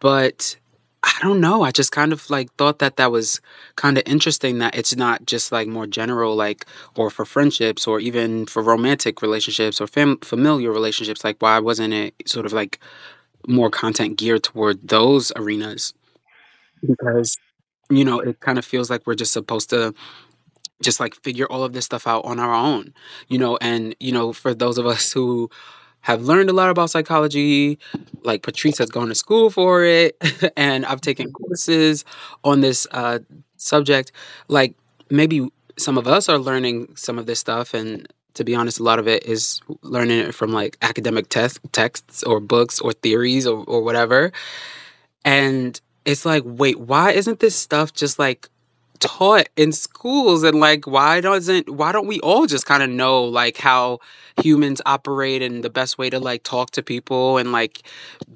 [0.00, 0.56] but
[1.02, 3.40] I don't know, I just kind of, like, thought that that was
[3.76, 8.44] kinda interesting that it's not just, like, more general, like or for friendships or even
[8.46, 12.78] for romantic relationships or fam familial relationships, like, why wasn't it sort of, like,
[13.48, 15.94] more content geared toward those arenas?
[16.86, 17.38] Because,
[17.90, 19.94] you know, it kinda feels like we're just supposed to
[20.82, 22.94] just, like, figure all of this stuff out on our own,
[23.28, 25.50] you know, and, you know, for those of us who
[26.02, 27.78] have learned a lot about psychology.
[28.22, 30.16] Like Patrice has gone to school for it,
[30.56, 32.04] and I've taken mhm, courses
[32.44, 33.20] on this uh,
[33.56, 34.12] subject.
[34.48, 34.74] Like
[35.10, 38.82] maybe some of us are learning some of this stuff, and to be honest, a
[38.82, 43.46] lot of it is learning it from like academic test texts or books or theories
[43.46, 44.32] or, or whatever.
[45.24, 48.48] And it's like, wait, why isn't this stuff just like
[49.00, 53.22] taught in schools and like why doesn't why don't we all just kind of know
[53.24, 53.98] like how
[54.42, 57.82] humans operate and the best way to like talk to people and like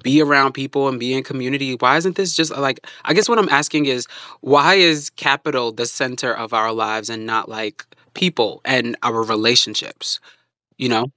[0.03, 1.75] be around people and be in community?
[1.75, 4.07] Why isn't this just like i guess what i'm asking is
[4.41, 10.19] why is capital the center of our lives and not like people and our relationships?
[10.77, 11.11] You know?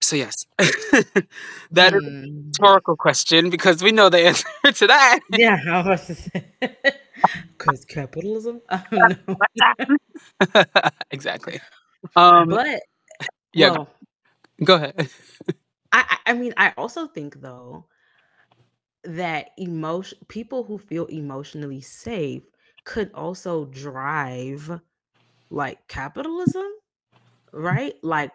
[0.00, 0.44] So yes.
[1.70, 2.46] That is a mm.
[2.46, 5.20] rhetorical question because we know the answer to that.
[5.30, 6.44] Yeah, I was about to say,
[7.58, 8.60] because capitalism?
[8.70, 9.36] I don't know.
[11.10, 11.60] exactly
[12.16, 12.82] um But
[13.54, 13.88] yeah well,
[14.64, 15.08] Go ahead.
[15.92, 17.88] I I mean, I also think though
[19.04, 22.42] that emotion people who feel emotionally safe
[22.84, 24.80] could also drive
[25.50, 26.66] like capitalism
[27.52, 27.94] Right?
[28.02, 28.32] Like,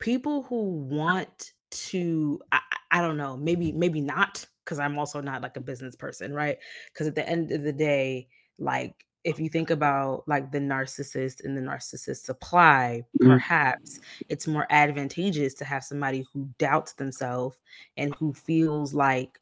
[0.00, 5.20] people who want to I I don't know, maybe maybe not, because 'cause I'm also
[5.20, 6.58] not, like, a business person, right?
[6.92, 11.44] Because at the end of the day, like, if you think about, like, the narcissist
[11.44, 17.56] and the narcissist supply, Mhm, perhaps it's more advantageous to have somebody who doubts themselves
[17.96, 19.38] and who feels like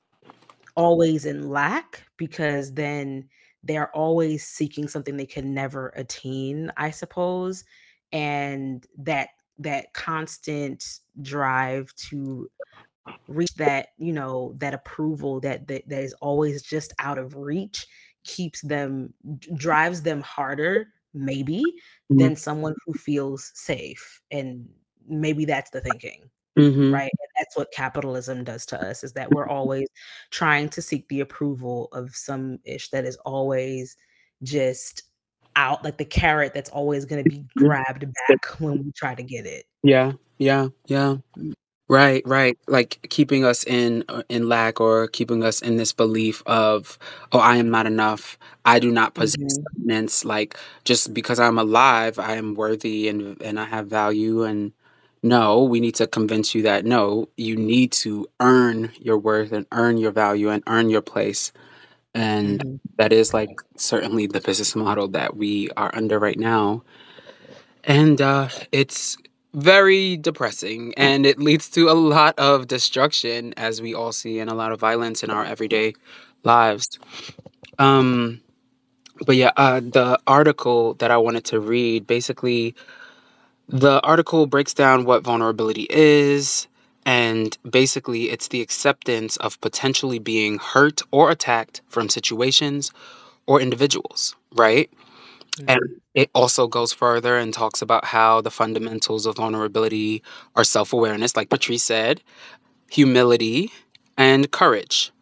[0.76, 3.28] always in lack because then
[3.62, 7.64] they're always seeking something they can never attain, I suppose.
[8.12, 12.50] And that that constant drive to
[13.28, 17.86] reach that you know that approval that that, that is always just out of reach
[18.24, 19.12] keeps them
[19.54, 22.18] drives them harder maybe mm-hmm.
[22.18, 24.68] than someone who feels safe and
[25.08, 26.92] maybe that's the thinking mm-hmm.
[26.92, 29.88] right and that's what capitalism does to us is that we're always
[30.30, 33.96] trying to seek the approval of some ish that is always
[34.42, 35.04] just
[35.56, 37.64] out like the carrot that's always going to be mm-hmm.
[37.64, 41.16] grabbed back when we try to get it yeah yeah yeah
[41.90, 42.56] Right, right.
[42.68, 46.98] Like keeping us in uh, in lack or keeping us in this belief of,
[47.32, 48.38] oh, I am not enough.
[48.64, 49.64] I do not possess hmm
[50.24, 54.44] Like just because I'm alive, I am worthy and and I have value.
[54.44, 54.72] And
[55.24, 59.66] no, we need to convince you that no, you need to earn your worth and
[59.72, 61.52] earn your value and earn your place.
[62.14, 66.84] And hmm that is like certainly the business model that we are under right now.
[67.84, 69.16] And uh, it's
[69.52, 74.50] very depressing and it leads to a lot of destruction as we all see and
[74.50, 75.92] a lot of violence in our everyday
[76.44, 76.98] lives.
[77.78, 78.40] Um
[79.26, 82.74] but yeah uh the article that i wanted to read basically
[83.68, 86.66] the article breaks down what vulnerability is
[87.06, 92.92] and basically it's the acceptance of potentially being hurt or attacked from situations
[93.46, 94.90] or individuals right
[95.58, 95.94] and mm-hmm.
[96.14, 100.22] it also goes further and talks about how the fundamentals of vulnerability
[100.56, 102.20] are self awareness, like Patrice said,
[102.90, 103.70] humility,
[104.16, 105.12] and courage.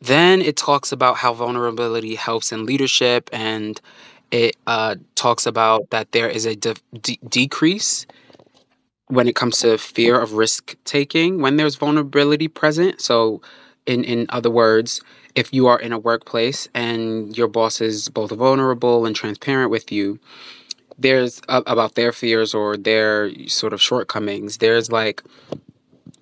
[0.00, 3.80] Then it talks about how vulnerability helps in leadership, and
[4.30, 8.06] it uh, talks about that there is a de- de- decrease
[9.08, 13.00] when it comes to fear of risk taking when there's vulnerability present.
[13.00, 13.42] So,
[13.86, 15.02] in in other words,
[15.34, 19.90] if you are in a workplace and your boss is both vulnerable and transparent with
[19.92, 20.18] you,
[20.98, 24.58] there's uh, about their fears or their sort of shortcomings.
[24.58, 25.22] There's like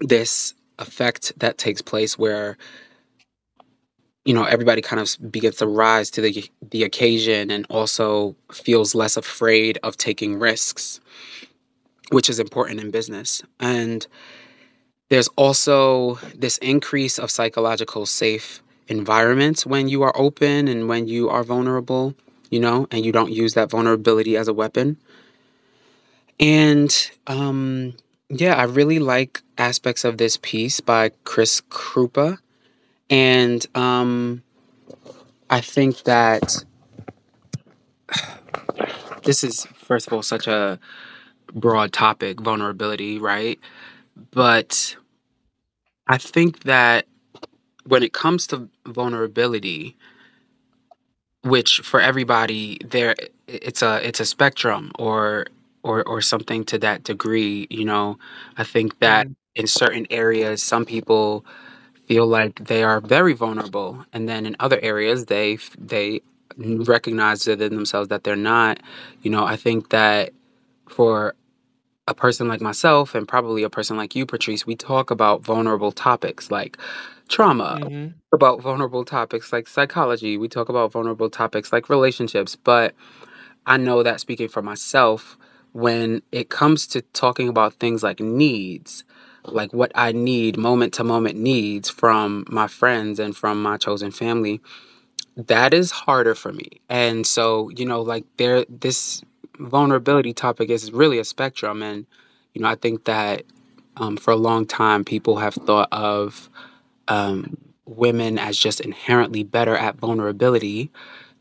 [0.01, 2.57] this effect that takes place where
[4.25, 8.95] you know everybody kind of begins to rise to the the occasion and also feels
[8.95, 11.01] less afraid of taking risks
[12.11, 14.07] which is important in business and
[15.09, 21.29] there's also this increase of psychological safe environments when you are open and when you
[21.29, 22.15] are vulnerable,
[22.51, 24.97] you know, and you don't use that vulnerability as a weapon.
[26.41, 27.95] And um,
[28.29, 32.39] yeah, I really like aspects of this piece by Chris Krupa.
[33.11, 34.43] And um,
[35.49, 36.65] I think that
[39.25, 40.79] this is, first of all, such a
[41.55, 43.59] broad topic vulnerability, right?
[44.31, 44.97] But
[46.07, 47.07] I think that
[47.87, 49.97] when it comes to vulnerability,
[51.43, 53.15] which for everybody there
[53.47, 55.47] it's a it's a spectrum or
[55.83, 58.19] or or something to that degree, you know.
[58.57, 59.35] I think that mm.
[59.55, 61.45] in certain areas some people
[62.07, 66.21] feel like they are very vulnerable and then in other areas they they
[66.59, 68.81] recognize within themselves that they're not.
[69.23, 70.33] You know, I think that
[70.89, 71.35] for
[72.09, 75.93] a person like myself and probably a person like you, Patrice, we talk about vulnerable
[75.93, 76.79] topics like
[77.29, 82.57] trauma, hmm about vulnerable topics like psychology, we talk about vulnerable topics like relationships.
[82.57, 82.95] But
[83.67, 85.39] I know that speaking for myself,
[85.73, 89.05] when it comes to talking about things like needs,
[89.45, 94.11] like what I need, moment to moment needs from my friends and from my chosen
[94.11, 94.61] family,
[95.37, 96.81] that is harder for me.
[96.89, 99.23] And so, you know, like there, this
[99.59, 101.83] vulnerability topic is really a spectrum.
[101.83, 102.07] And,
[102.55, 103.45] you know, I think that
[103.97, 106.49] um, for a long time, people have thought of
[107.09, 110.91] um, women as just inherently better at vulnerability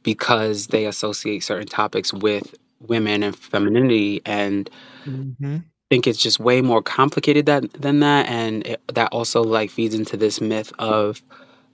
[0.04, 4.70] because they associate certain topics with women and femininity and
[5.06, 5.58] mm-hmm.
[5.90, 9.96] think it's just way more complicated that, than that and it, that also like feeds
[9.96, 11.22] into this myth of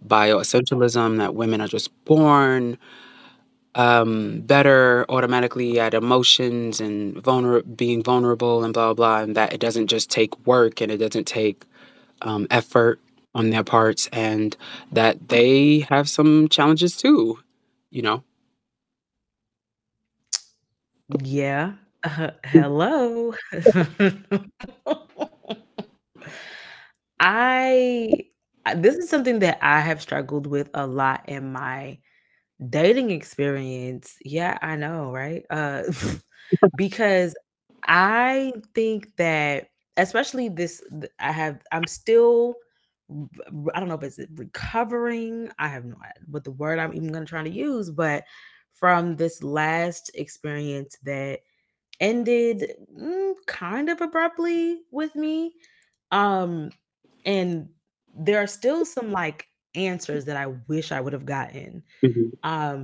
[0.08, 2.78] bioessentialism that women are just born
[3.76, 9.54] um, better automatically at emotions and vulner- being vulnerable and blah, blah blah and that
[9.54, 11.64] it doesn't just take work and it doesn't take
[12.22, 13.00] um, effort
[13.36, 14.56] on their parts and
[14.92, 17.40] that they have some challenges too,
[17.90, 18.24] you know?
[21.24, 21.74] Yeah.
[22.04, 23.34] Uh, hello.
[27.20, 28.26] I
[28.76, 32.00] this is something that I have struggled with a lot in my
[32.70, 34.18] dating experience.
[34.24, 35.46] Yeah, I know, right?
[35.50, 35.84] Uh
[36.78, 37.36] because
[37.88, 40.84] I think that especially this
[41.20, 42.56] I have I'm still
[43.74, 45.50] I don't know if it's recovering.
[45.60, 48.24] I have no idea what the word I'm even going to try to use, but
[48.74, 51.40] from this last experience that
[52.00, 55.54] ended mm, kind of abruptly with me,
[56.12, 56.72] um,
[57.26, 57.70] and
[58.16, 61.84] there are still some like answers that I wish I would have gotten.
[62.04, 62.32] Mhm.
[62.44, 62.84] Um,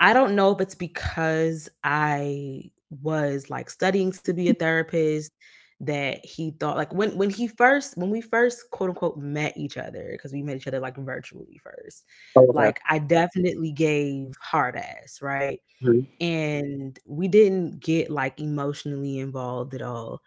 [0.00, 2.70] I don't know if it's because I
[3.02, 5.32] was like studying to be a therapist
[5.80, 9.76] that he thought like when when he first when we first quote unquote met each
[9.76, 12.04] other because we met each other like virtually first
[12.36, 12.46] Okay.
[12.54, 16.06] like I definitely gave hard ass right Mhm.
[16.20, 20.22] and we didn't get like emotionally involved at all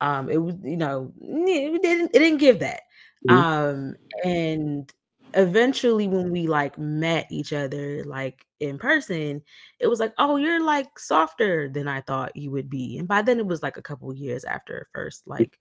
[0.00, 2.82] um it was you know it didn't it didn't give that
[3.28, 3.30] Mhm.
[3.34, 4.92] um and
[5.36, 9.42] eventually when we like met each other like in person
[9.80, 12.98] it was like oh you're like softer than i thought you would be.
[12.98, 15.58] And by then it was like a couple years after first like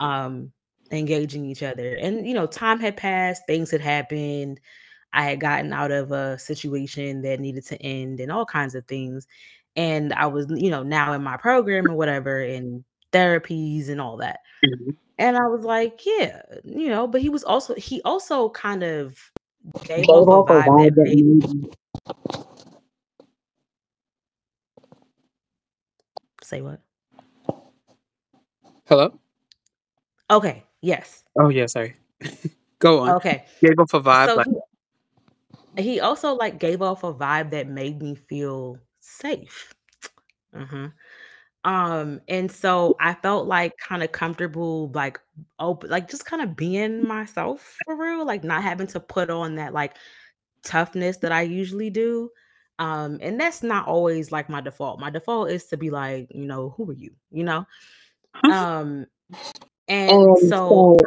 [0.00, 0.52] um
[0.92, 1.96] engaging each other.
[1.96, 4.60] And you know time had passed things had happened
[5.12, 8.86] i had gotten out of a situation that needed to end and all kinds of
[8.86, 9.26] things.
[9.76, 14.18] And i was you know now in my program or whatever and therapies and all
[14.18, 14.40] that.
[14.64, 14.96] Mhm.
[15.18, 19.18] And I was like, "Yeah," you know, but he was also he also kind of
[19.84, 21.76] gave Gave off a vibe vibe that that made made
[26.42, 26.80] Say what?
[28.86, 29.18] Hello?
[30.30, 31.24] Okay, yes.
[31.38, 31.96] Oh, yeah, sorry.
[32.78, 33.10] Go on.
[33.16, 33.44] Okay.
[33.60, 37.68] Gave off a vibe So like he he also, like, gave off a vibe that
[37.68, 39.74] made me feel safe.
[40.54, 40.92] Mhm.
[41.66, 45.20] Um, and so I felt, like, kinda comfortable, like,
[45.60, 49.74] open like, just kinda being myself for real, like, not having to put on that,
[49.74, 49.98] like,
[50.64, 52.30] toughness that I usually do.
[52.80, 55.00] Um, and that's not always, like, my default.
[55.00, 57.66] My default is to be like, you know, "Who are you?" You know?
[58.50, 59.06] Um,
[59.88, 61.06] and And so so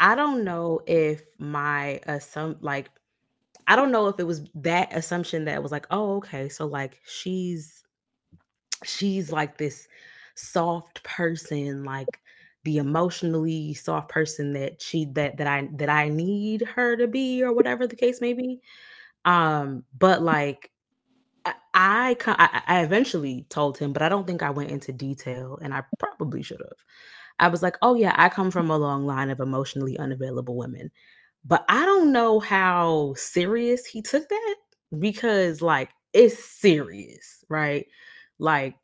[0.00, 2.90] I don't know if my assump like,
[3.68, 7.00] I don't know if it was that assumption that was like, "Oh, okay, so, like,
[7.06, 7.84] she's
[8.84, 9.88] she's, like, this
[10.34, 12.20] soft person, like,
[12.64, 17.42] the emotionally soft person that she that that I that I need her to be,"
[17.42, 18.60] or whatever the case may be.
[19.26, 20.70] Um, but, like,
[21.74, 25.74] I I I eventually told him, but I don't think I went into detail, and
[25.74, 26.84] I probably should've.
[27.40, 30.90] I was like, "Oh, yeah, I come from a long line of emotionally unavailable women."
[31.46, 34.56] But I don't know how serious he took that
[35.00, 37.86] because, like, it's serious, right?
[38.38, 38.76] Like,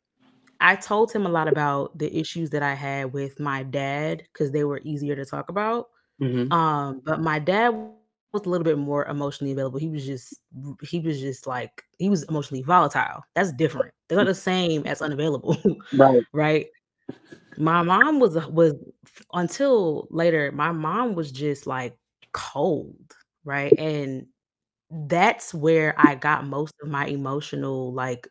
[0.61, 4.51] I told him a lot about the issues that I had with my dad because
[4.51, 5.87] they were easier to talk about.
[6.19, 6.55] Mhm.
[6.55, 9.79] Um, but my dad was a little bit more emotionally available.
[9.79, 10.41] He was just
[10.83, 13.23] he was just, like he was emotionally volatile.
[13.35, 13.93] That's different.
[14.09, 15.57] They're not the same as unavailable,
[15.91, 16.25] Right.
[16.33, 16.67] right?
[17.57, 18.73] My mom was was
[19.33, 21.97] until later, my mom was just, like,
[22.33, 23.73] cold, right?
[23.77, 24.27] And
[24.91, 28.27] that's where I got most of my emotional, like,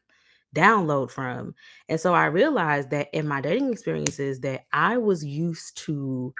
[0.54, 1.54] download from.
[1.88, 6.34] And so I realized that in my dating experiences that I was used to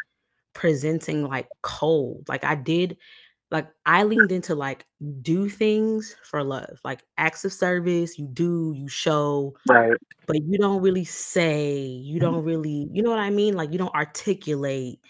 [0.55, 2.25] presenting, like, cold.
[2.29, 2.97] Like, I did
[3.51, 4.87] like, I leaned into, like,
[5.23, 9.97] do things for love, like, acts of service, you do, you show, Right.
[10.27, 13.55] but you don't really say, you don't really you know what I mean?
[13.55, 15.01] Like, you don't articulate.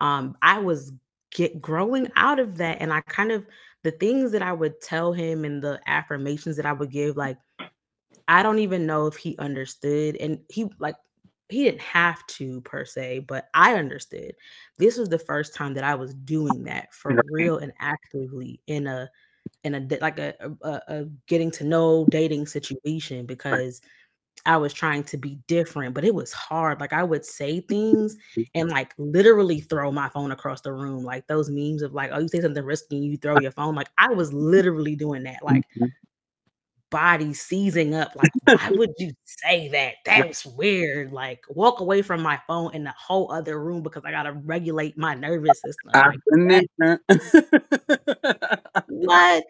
[0.00, 0.92] Um, I was
[1.32, 3.46] get growing out of that, and I kind of
[3.84, 7.38] the things that I would tell him and the affirmations that I would give, like,
[8.28, 10.96] I don't even know if he understood, and he like,
[11.50, 14.32] he didn't have to per se, but I understood.
[14.78, 18.86] This was the first time that I was doing that for real and actively in
[18.86, 19.10] a
[19.64, 23.80] in a like a a a getting to know dating situation because
[24.46, 26.80] I was trying to be different, but it was hard.
[26.80, 28.16] Like, I would say things
[28.54, 32.18] and, like, literally throw my phone across the room, like those memes of, like, "Oh,
[32.20, 35.42] you say something risky and you throw your phone." Like, I was literally doing that,
[35.44, 35.92] like Mhm.
[36.94, 39.94] Body seizing up, like, "Why would you say that?
[40.04, 44.12] That's weird." Like, walk away from my phone in the whole other room because I
[44.12, 47.00] gotta regulate my nervous system, like, what?
[48.86, 49.44] What?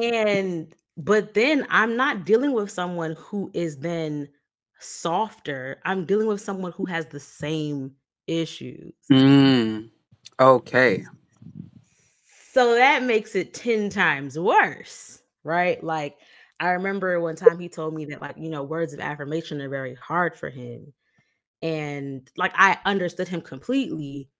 [0.00, 4.28] And but then I'm not dealing with someone who is then
[4.78, 5.80] softer.
[5.84, 7.92] I'm dealing with someone who has the same
[8.28, 8.94] issues.
[9.10, 9.90] Mm.
[10.38, 11.04] Okay.
[12.52, 15.82] So that makes it 10 times worse, right?
[15.84, 16.18] Like,
[16.60, 19.70] I remember one time he told me that, like, you know, words of affirmation are
[19.70, 20.94] very hard for him.
[21.62, 24.30] And, like, I understood him completely,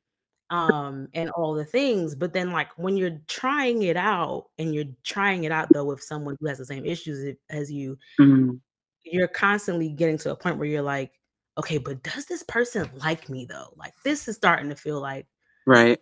[0.51, 4.87] um, and all the things, but then, like, when you're trying it out and you're
[5.05, 8.61] trying it out, though, with someone who has the same issues as you Mhm.
[9.05, 11.13] you're constantly getting to a point where you're like,
[11.59, 15.27] "Okay, but does this person like me, though?" Like, this is starting to feel like
[15.67, 16.01] Right.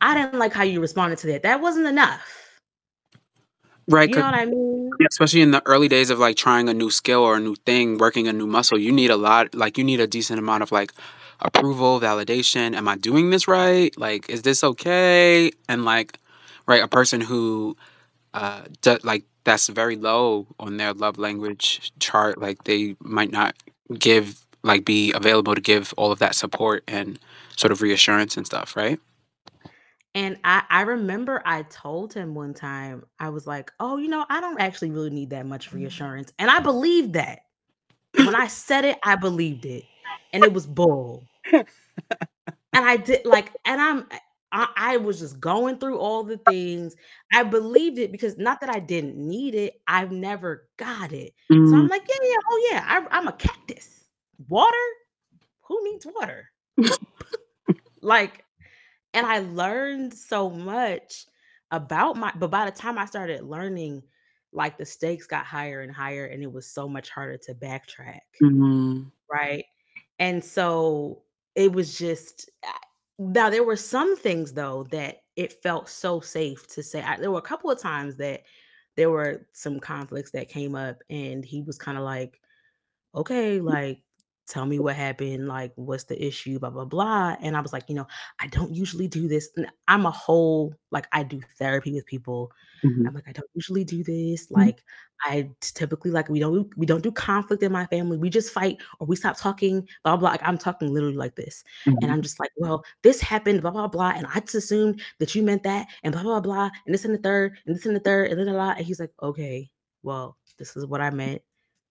[0.00, 1.42] I didn't like how you responded to that.
[1.42, 2.41] That wasn't enough.
[3.92, 4.90] Right, You know what I mean?
[5.08, 7.98] especially in the early days of, like, trying a new skill or a new thing,
[7.98, 10.72] working a new muscle, you need a lot like, you need a decent amount of,
[10.72, 10.92] like,
[11.40, 12.74] approval, validation.
[12.74, 13.96] Am I doing this right?
[13.98, 15.50] Like, is this okay?
[15.68, 16.18] And like,
[16.66, 17.76] right, a person who,
[18.34, 22.38] uh, d- like that's very low on their love language chart.
[22.40, 23.56] Like, they might not
[23.98, 27.18] give, like, be available to give all of that support and
[27.56, 29.00] sort of reassurance and stuff, right?
[30.14, 34.26] And I I remember I told him one time, I was like, "Oh, you know,
[34.28, 37.40] I don't actually really need that much reassurance." And I believed that.
[38.20, 39.88] When I said it, I believed it.
[40.32, 41.28] And it was bull.
[42.74, 44.06] And I did like, and I'm
[44.52, 46.94] I, I was just going through all the things.
[47.32, 51.34] I believed it because not that I didn't need it, I've never got it.
[51.64, 51.90] So I'm Mm.
[51.90, 54.04] like, yeah, yeah, oh yeah, I, I'm a cactus.
[54.48, 54.76] Water?
[55.62, 56.50] Who needs water?
[58.02, 58.44] Like,
[59.14, 61.26] and I learned so much
[61.70, 64.02] about my, but by the time I started learning,
[64.52, 68.20] like the stakes got higher and higher, and it was so much harder to backtrack.
[68.40, 69.12] Mhm.
[69.30, 69.64] Right.
[70.18, 72.50] And so it was just
[73.18, 77.02] now there were some things though that it felt so safe to say.
[77.02, 78.42] I, there were a couple of times that
[78.96, 82.40] there were some conflicts that came up, and he was kind of like,
[83.14, 84.04] okay, like,
[84.48, 85.48] tell me what happened.
[85.48, 86.58] Like, what's the issue?
[86.58, 87.36] Blah, blah, blah.
[87.40, 88.06] And I was like, you know,
[88.40, 89.50] I don't usually do this.
[89.56, 93.08] And I'm a whole, like, I do therapy with people Mhm.
[93.08, 94.72] I'm like, "I don't usually do this, Mhm.
[94.76, 94.84] like,
[95.24, 98.80] I typically, like, we don't we don't do conflict in my family, we just fight
[99.00, 101.64] or we stop talking, blah, blah," like, I'm talking literally like this,
[102.00, 102.14] and Mhm.
[102.14, 105.42] I'm just like, "Well, this happened, blah, blah, blah, and I just assumed that you
[105.42, 108.00] meant that, and blah, blah, blah, and this and the third, and this and the
[108.00, 109.70] third, and da, da, da," and he's like, "Okay,
[110.02, 111.42] well, this is what I meant,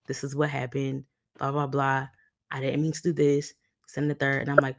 [0.08, 1.06] this is what happened,
[1.40, 2.08] blah, blah, blah,
[2.52, 3.54] I didn't mean to do this,
[3.88, 4.78] send the third," and I'm like,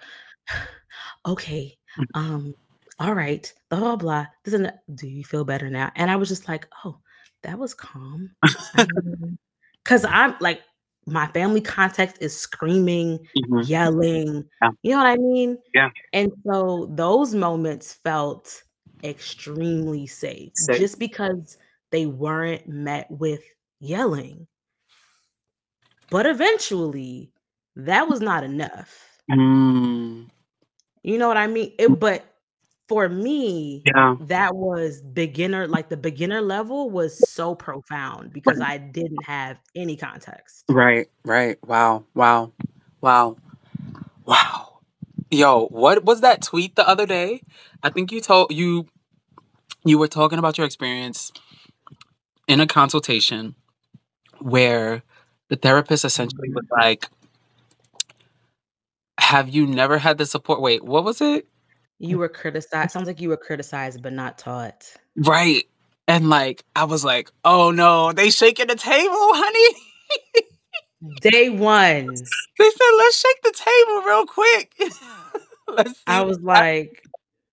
[1.26, 2.06] "Okay, Mhm.
[2.14, 2.54] um,
[3.00, 4.80] all right, blah, blah, blah, this and that.
[4.94, 7.00] Do you feel better now?" And I was just like, "Oh,
[7.44, 8.30] that was calm."
[9.84, 10.62] Because I'm like,
[11.06, 13.68] my family context is screaming, Mhm.
[13.68, 14.70] yelling, Yeah.
[14.82, 15.58] you know what I mean?
[15.74, 15.90] Yeah.
[16.12, 18.62] And so those moments felt
[19.04, 20.76] extremely safe Safe.
[20.76, 21.58] just because
[21.92, 23.42] they weren't met with
[23.80, 24.46] yelling.
[26.10, 27.31] But eventually,
[27.76, 29.20] that was not enough.
[29.30, 30.28] Mm.
[31.02, 31.72] You know what I mean?
[31.78, 32.24] It but
[32.88, 34.16] for me, Yeah.
[34.20, 39.96] that was beginner like, the beginner level was so profound because I didn't have any
[39.96, 40.64] context.
[40.68, 41.58] Right, right.
[41.66, 42.52] Wow, wow,
[43.00, 43.36] wow,
[44.26, 44.80] wow.
[45.30, 47.40] Yo, what was that tweet the other day?
[47.82, 48.86] I think you told you
[49.84, 51.32] you were talking about your experience
[52.46, 53.54] in a consultation
[54.38, 55.02] where
[55.48, 57.08] the therapist essentially was like,
[59.32, 61.46] "Have you never had the support?" Wait, what was it?
[61.98, 64.92] You were criticized sounds like you were criticized but not taught.
[65.16, 65.64] Right.
[66.06, 69.76] And like I was like, "Oh no, they shaking the table, honey."
[71.20, 72.14] Day 1.
[72.58, 74.74] They said, "Let's shake the table real quick."
[75.68, 77.02] Let's see I was like,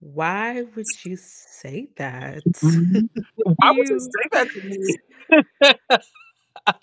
[0.02, 2.44] "Why would you say that?
[2.62, 3.10] Mhm.
[3.58, 4.98] Why would you" say that to me?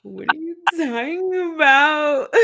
[0.03, 2.35] "What are you talking about?"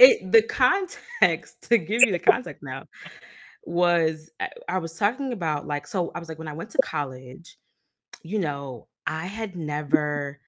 [0.00, 2.84] It the context to give you the context now
[3.64, 6.78] was I I was talking about, like so I was like, when I went to
[6.78, 7.58] college,
[8.22, 10.40] you know, I had never,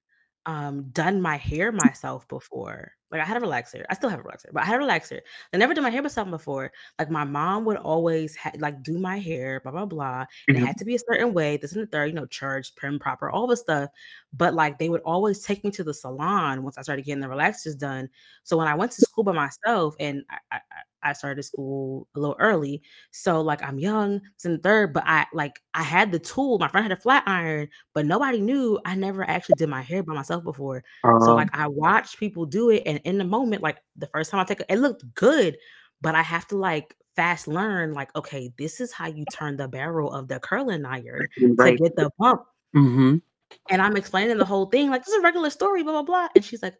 [0.45, 2.93] um, done my hair myself before.
[3.13, 3.85] Like, I had a relaxer.
[3.89, 5.21] I still have a relaxer, but I had a relaxer.
[5.53, 6.71] I never did my hair myself before.
[6.99, 10.61] Like, my mom would always ha like, do my hair, blah, blah, blah, and it
[10.61, 10.67] Mhm.
[10.67, 13.29] had to be a certain way, this and the third, you know, church, prim, proper,
[13.31, 13.89] all the stuff.
[14.33, 17.27] But, like, they would always take me to the salon once I started getting the
[17.27, 18.09] relaxers done.
[18.43, 20.61] So when I went to school by myself and I I
[21.05, 25.27] I started school a little early, so, like, I'm young, and the third, but I
[25.33, 26.59] like, I had the tool.
[26.59, 30.01] My friend had a flat iron, but nobody knew I never actually did my hair
[30.03, 30.83] by myself before.
[31.17, 34.31] So, Um like, I watched people do it, and in the moment, like, the first
[34.31, 35.57] time I take it it looked good,
[36.01, 39.67] but I have to, like, fast learn, like, "Okay, this is how you turn the
[39.67, 41.27] barrel of the curling iron
[41.61, 42.43] to get the bump."
[42.75, 43.21] Mhm.
[43.69, 46.27] And I'm explaining the whole thing, like, "This is a regular story, blah, blah, blah,"
[46.35, 46.75] and she's like,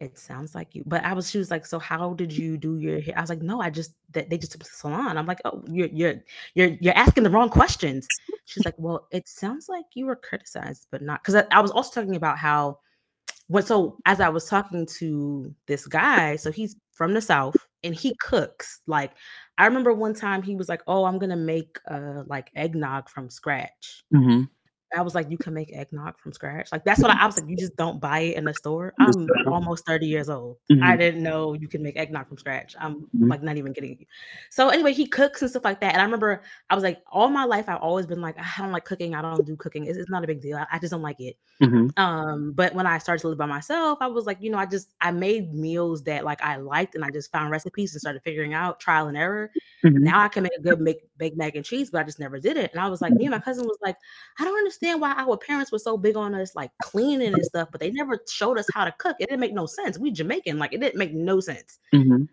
[0.00, 2.78] "It sounds like you" but I was she was like, "So how did you do
[2.78, 5.26] your hair?" I was like, "No, I just that they just took the salon." I'm
[5.26, 6.16] like, "Oh, you're you're
[6.54, 8.12] you're you're asking the wrong questions."
[8.46, 11.70] She's like, "Well, it sounds like you were criticized, but not" 'cause I I was
[11.72, 12.80] also talking about how
[13.60, 18.14] so as I was talking to this guy, so he's from the South and he
[18.20, 18.80] cooks.
[18.86, 19.12] Like,
[19.58, 23.28] I remember one time he was like, "Oh, I'm gonna make, uh, like, eggnog from
[23.30, 24.48] scratch." Mhm.
[24.96, 27.38] I was like, "You can make eggnog from scratch?" Like, that's what I I was
[27.38, 30.58] like, "You just don't buy it in the store?" I'm almost 30 years old.
[30.82, 30.98] I Mhm.
[30.98, 32.74] didn't know you can make eggnog from scratch.
[32.80, 33.30] I'm, Mhm.
[33.30, 34.06] like, not even kidding you.
[34.50, 37.28] So, anyway, he cooks and stuff like that, and I remember I was like all
[37.28, 39.98] my life, I've always been like, "I don't like cooking, I don't do cooking, it's
[39.98, 41.90] it's not a big deal, I I just don't like it." Mhm.
[41.96, 44.66] Um, but when I started to live by myself, I was like, you know, I
[44.66, 48.22] just I made meals that, like, I liked, and I just found recipes and started
[48.24, 49.50] figuring out trial and error.
[49.82, 50.12] Mhm.
[50.12, 52.40] Now I can make a good make baked mac and cheese, but I just never
[52.40, 53.96] did it, and I was like me and my cousin was like,
[54.40, 57.68] "I don't understand why our parents were so big on us, like, cleaning and stuff,
[57.72, 59.98] but they never showed us how to cook." It didn't make no sense.
[59.98, 61.78] We Jamaican, like, it didn't make no sense.
[61.92, 62.28] Mhm.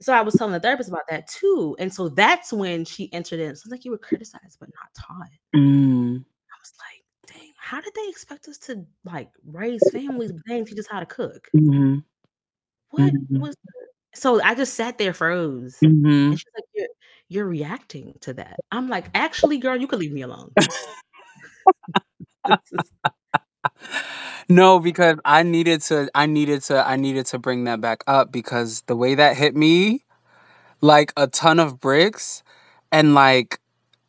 [0.00, 3.40] So I was telling the therapist about that too, and so that's when she entered
[3.40, 3.56] in.
[3.56, 6.26] "Sounds like you were criticized but not taught." Mm.
[6.52, 7.04] I was like,
[7.34, 10.86] "Dang, how did they expect us to, like, raise families, but they didn't teach us
[10.88, 12.04] how to cook?" Mhm.
[12.90, 13.40] What Mhm.
[13.40, 13.72] was the
[14.18, 15.86] so I just sat there froze,
[16.30, 16.38] and Mhm.
[16.38, 16.88] she's like, "You're
[17.28, 20.56] you're reacting to that." I'm like, "Actually, girl, you could leave me alone."
[24.48, 28.30] No, because I needed to I needed to I needed to bring that back up
[28.32, 30.04] because the way that hit me,
[30.80, 32.42] like a ton of bricks,
[32.92, 33.60] and, like,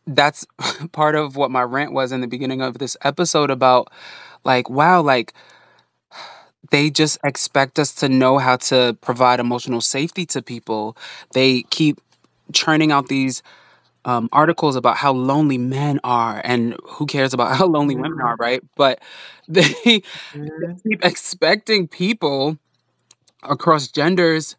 [0.08, 0.45] that's
[0.93, 3.89] part of what my rant was in the beginning of this episode about,
[4.45, 5.34] like, wow, like
[6.72, 10.97] they just expect us to know how to provide emotional safety to people.
[11.34, 12.01] They keep
[12.53, 13.43] churning out these,
[14.08, 18.36] um, articles about how lonely men are, and who cares about how lonely women are,
[18.36, 18.39] Mhm.
[18.39, 18.64] right?
[18.78, 19.01] But
[19.49, 20.01] they they
[20.34, 20.82] Mhm.
[20.88, 22.58] keep expecting people
[23.43, 24.55] across genders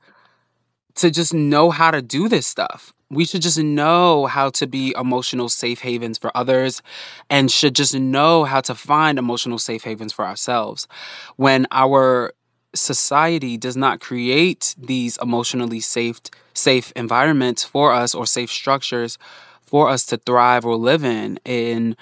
[0.96, 2.92] to just know how to do this stuff.
[3.10, 6.82] We should just know how to be emotional safe havens for others,
[7.30, 10.86] and should just know how to find emotional safe havens for ourselves.
[11.36, 12.32] When our
[12.74, 19.18] society does not create these emotionally safed safe environments for us or safe structures
[19.62, 21.96] for us to thrive or live in, in,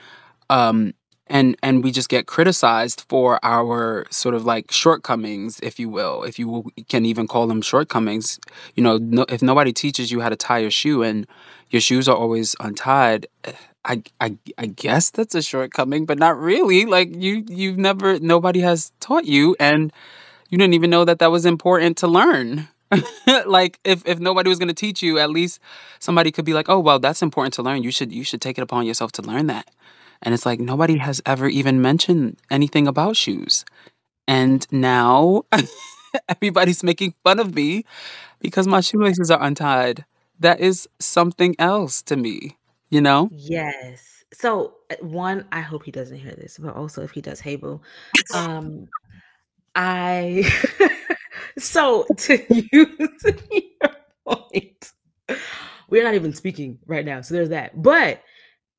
[0.51, 0.95] um
[1.29, 6.23] and and we just get criticized for our sort of, like, shortcomings, if you will,
[6.25, 8.39] if you can even call them shortcomings.
[8.77, 11.27] You know, no if nobody teaches you how to tie your shoe and
[11.71, 13.27] your shoes are always untied,
[13.85, 18.61] I I I guess that's a shortcoming, but not really, like, you you've never nobody
[18.61, 19.93] has taught you, and
[20.51, 22.69] you didn't even know that that was important to learn.
[23.47, 25.59] Like, if if nobody was gonna teach you, at least
[25.99, 27.83] somebody could be like, "Oh, well, that's important to learn.
[27.83, 29.69] You should you should take it upon yourself to learn that."
[30.23, 33.65] And it's like, nobody has ever even mentioned anything about shoes.
[34.27, 35.45] And now
[36.29, 37.85] everybody's making fun of me
[38.41, 40.05] because my shoelaces are untied.
[40.41, 42.57] That is something else to me,
[42.91, 43.31] you know?
[43.33, 44.25] Yes.
[44.33, 47.57] So, uh, 1, I hope he doesn't hear this, but also if he does, hey
[47.57, 47.81] boo.
[48.35, 48.89] Um,
[49.77, 50.51] I
[51.59, 52.39] so to
[52.73, 53.23] use
[53.83, 53.91] your
[54.27, 54.93] point,
[55.89, 57.81] we're not even speaking right now, so there's that.
[57.83, 58.23] But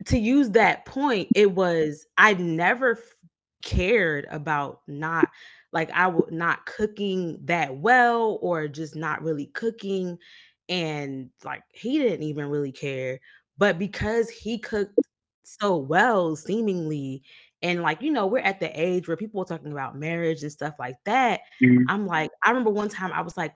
[0.07, 2.99] to use that point, it was I never
[3.63, 5.29] cared about not
[5.73, 10.17] like, I would not cooking that well or just not really cooking,
[10.69, 13.19] and, like, he didn't even really care.
[13.57, 14.97] But because he cooked
[15.43, 17.23] so well seemingly,
[17.61, 20.51] and, like, you know, we're at the age where people are talking about marriage and
[20.51, 21.89] stuff like that, Mhm.
[21.89, 23.55] I'm like I remember one time I was, like,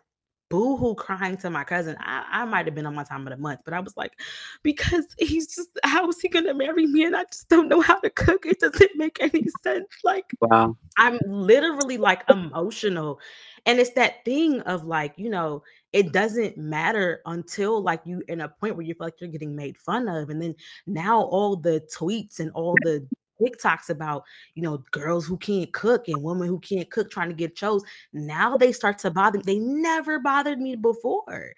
[0.49, 1.95] boohoo crying to my cousin.
[1.99, 4.19] I I might have been on my time of the month, but I was like,
[4.63, 7.99] "Because he's just how is he gonna marry me and I just don't know how
[8.01, 8.45] to cook?
[8.45, 10.77] It doesn't make any sense." Like, Wow.
[10.97, 13.19] I'm literally, like, emotional.
[13.65, 18.41] And it's that thing of, like, you know, it doesn't matter until, like, you in
[18.41, 20.55] a point where you feel like you're getting made fun of, and then
[20.87, 23.07] now all the tweets and all the
[23.41, 24.23] TikToks about,
[24.55, 27.83] you know, girls who can't cook and women who can't cook trying to get chose,
[28.13, 31.53] now they start to bother they never bothered me before.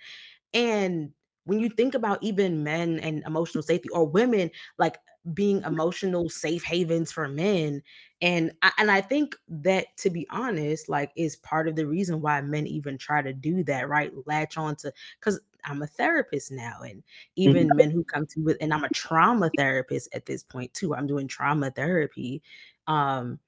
[0.53, 1.11] And
[1.45, 4.97] when you think about even men and emotional safety or women, like,
[5.33, 5.73] being mm-hmm.
[5.73, 7.81] emotional safe havens for men,
[8.21, 12.21] and I and I think that, to be honest, like, is part of the reason
[12.21, 14.11] why men even try to do that, right?
[14.27, 17.03] Latch on to 'cause I'm a therapist now, and
[17.45, 17.67] Mhm.
[17.67, 20.95] even men who come to with and I'm a trauma therapist at this point too,
[20.95, 22.41] I'm doing trauma therapy.
[22.87, 23.39] Um,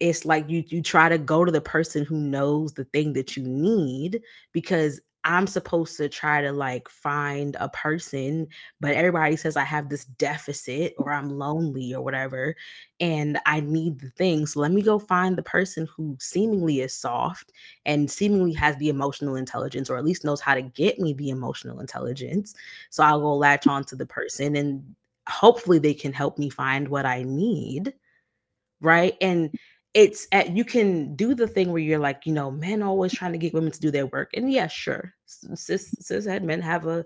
[0.00, 3.36] it's like you you try to go to the person who knows the thing that
[3.36, 8.46] you need because I'm supposed to try to, like, find a person,
[8.80, 12.54] but everybody says I have this deficit or I'm lonely or whatever,
[13.00, 14.52] and I need the things.
[14.52, 17.52] So let me go find the person who seemingly is soft
[17.86, 21.30] and seemingly has the emotional intelligence or at least knows how to get me the
[21.30, 22.54] emotional intelligence.
[22.90, 24.94] So I'll go latch on to the person, and
[25.28, 27.94] hopefully they can help me find what I need.
[28.80, 29.16] Right?
[29.22, 29.50] And
[29.94, 33.32] it's at you can do the thing where you're like, you know, men always trying
[33.32, 34.30] to get women to do their work.
[34.34, 35.14] And yeah, sure.
[35.26, 37.04] Cis cishet men have a,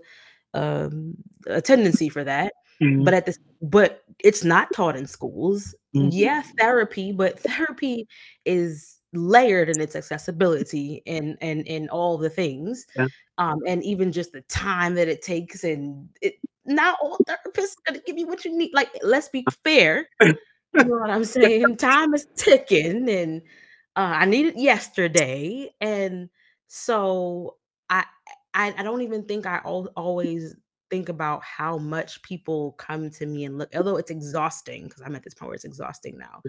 [0.55, 1.15] um,
[1.47, 2.53] a tendency for that.
[2.97, 3.17] But Mhm.
[3.17, 5.75] at this but it's not taught in schools.
[5.95, 6.09] Mhm.
[6.13, 8.07] yeah, therapy, but therapy
[8.45, 13.07] is layered in its accessibility and and and all the things, Yeah.
[13.39, 16.35] um, and even just the time that it takes and it
[16.65, 20.07] not all therapists are gonna give you what you need, like, let's be fair,
[20.73, 21.77] you know what I'm saying?
[21.77, 23.41] Time is ticking, and,
[23.95, 26.29] uh, I need it yesterday, and
[26.67, 27.57] so
[27.89, 28.05] I
[28.53, 30.55] I I don't even think I al always
[30.89, 35.15] think about how much people come to me and look although it's exhausting because I'm
[35.15, 36.43] at this point where it's exhausting now,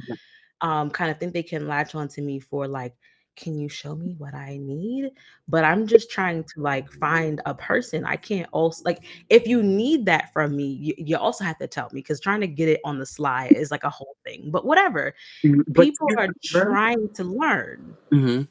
[0.63, 2.95] um, kinda think they can latch on to me for, like,
[3.41, 5.11] "Can you show me what I need?"
[5.49, 8.05] But I'm just trying to, like, find a person.
[8.05, 11.67] I can't also like, if you need that from me, you you also have to
[11.67, 14.51] tell me because trying to get it on the sly is, like, a whole thing,
[14.51, 15.15] but whatever.
[15.45, 17.97] Mhm, but People are trying to learn.
[18.13, 18.49] Mhm.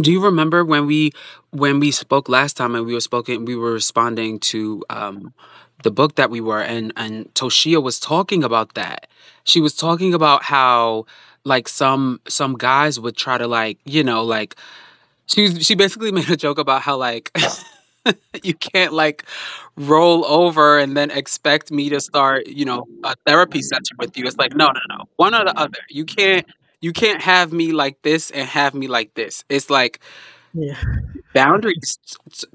[0.00, 1.12] Do you remember when we
[1.52, 5.32] when we spoke last time and we were spoken we were responding to, um,
[5.84, 9.06] the book that we were and and Toshia was talking about that.
[9.44, 11.06] She was talking about how,
[11.44, 14.56] like, some some guys would try to, like, you know, like
[15.26, 17.30] she she basically made a joke about how, like,
[18.42, 19.24] you can't, like,
[19.76, 24.26] roll over and then expect me to start, you know, a therapy session with you.
[24.26, 25.04] It's like, "No, no, no.
[25.16, 25.78] One or the other.
[25.90, 26.46] You can't
[26.80, 30.00] you can't have me like this and have me like this." It's like
[30.54, 30.76] Yeah.
[31.34, 31.98] boundaries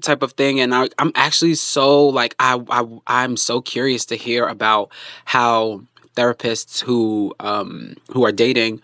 [0.02, 4.16] type of thing, and I I'm actually so, like, I, I i'm so curious to
[4.16, 4.92] hear about
[5.24, 5.82] how
[6.16, 8.80] therapists who, um, who are dating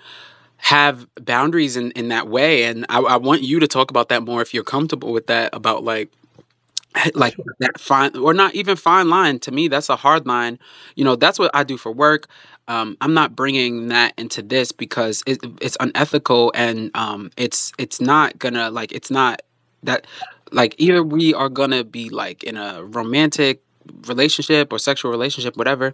[0.59, 4.25] have boundaries in in that way, and I I want you to talk about that
[4.25, 6.11] more if you're comfortable with that, about, like
[7.15, 7.45] like, Sure.
[7.61, 10.59] that fine or not even fine line, to me, that's a hard line.
[10.97, 12.29] You know, that's what I do for work.
[12.69, 18.01] Um, I'm not bringing that into this because it it's unethical and, um, it's it's
[18.01, 19.43] not gonna, like it's not
[19.85, 20.07] that
[20.53, 23.63] like, either we are gonna be, like, in a romantic
[24.09, 25.93] relationship or sexual relationship, whatever,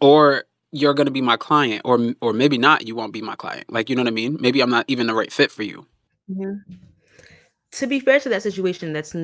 [0.00, 3.66] or you're gonna be my client, or or maybe not, you won't be my client.
[3.72, 4.36] Like, you know what I mean?
[4.40, 5.86] Maybe I'm not even the right fit for you.
[6.28, 6.64] Mhm.
[7.72, 9.14] To be fair to that situation, that's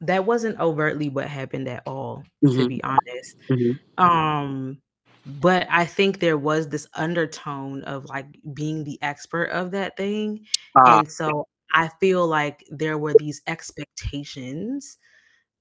[0.00, 2.66] that wasn't overtly what happened at all, to Mhm.
[2.66, 3.36] be honest.
[3.50, 3.80] Mhm.
[3.98, 4.82] Um,
[5.26, 10.46] but I think there was this undertone of, like, being the expert of that thing,
[10.74, 11.02] Ah.
[11.02, 14.98] and so I feel like there were these expectations,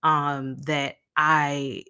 [0.03, 1.83] um, that I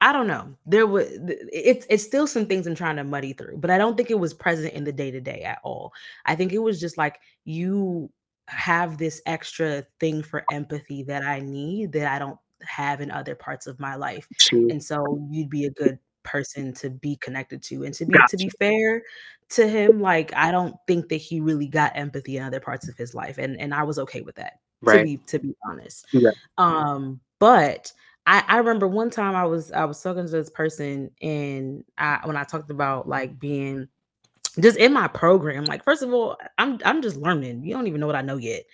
[0.00, 0.54] I don't know.
[0.64, 1.08] There was
[1.52, 4.18] it's it's still some things I'm trying to muddy through, but I don't think it
[4.18, 5.92] was present in the day-to-day at all.
[6.24, 8.10] I think it was just like, you
[8.46, 13.34] have this extra thing for empathy that I need that I don't have in other
[13.34, 17.84] parts of my life, and so you'd be a good person to be connected to,
[17.84, 19.02] and to be to be fair
[19.50, 22.96] to him, like, I don't think that he really got empathy in other parts of
[22.96, 26.06] his life, and and I was okay with that, to be to be honest.
[26.12, 26.30] Yeah.
[26.56, 27.92] Um, but
[28.28, 32.20] I I remember one time I was I was talking to this person, and I
[32.24, 33.88] when I talked about, like, being
[34.60, 37.64] just in my program, like, first of all, I'm I'm just learning.
[37.64, 38.64] You don't even know what I know yet,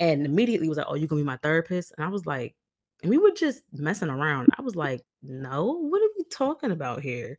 [0.00, 2.54] and immediately was like, "Oh, you gonna be my therapist?" And I was like
[3.02, 4.48] and we were just messing around.
[4.58, 7.38] I was like, "No, what are we talking about here?"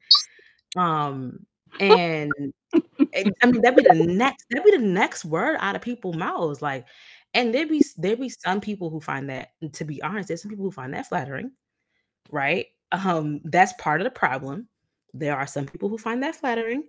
[0.77, 1.45] Um,
[1.79, 2.31] and
[2.73, 6.61] I mean, that'd be the next that'd be the next word out of people mouths,
[6.61, 6.85] like
[7.33, 10.49] and there be there be some people who find that to be honest, there's some
[10.51, 11.51] people who find that flattering,
[12.31, 12.67] right?
[12.91, 14.67] Um, that's part of the problem.
[15.13, 16.85] There are some people who find that flattering,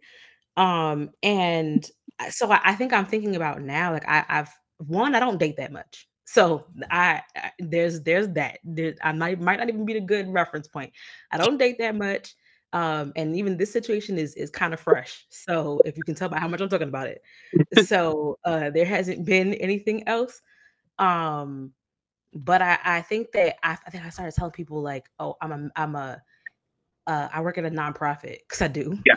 [0.57, 1.87] um, and,
[2.31, 5.57] so I I think I'm thinking about now, like, I I've 1, I don't date
[5.59, 6.09] that much.
[6.27, 8.59] So, I I there's there's that.
[8.65, 10.93] There I might might not even be the good reference point.
[11.33, 12.35] I don't date that much,
[12.75, 15.25] um, and even this situation is is kinda fresh.
[15.31, 17.23] So, if you can tell by how much I'm talking about it.
[17.75, 20.43] So, uh, there hasn't been anything else,
[20.99, 21.73] um,
[22.35, 25.53] but I I think that I I think I started telling people like, "Oh, I'm
[25.53, 26.23] a I'm a
[27.07, 28.99] uh, I work at a nonprofit because I do.
[29.07, 29.17] Yeah.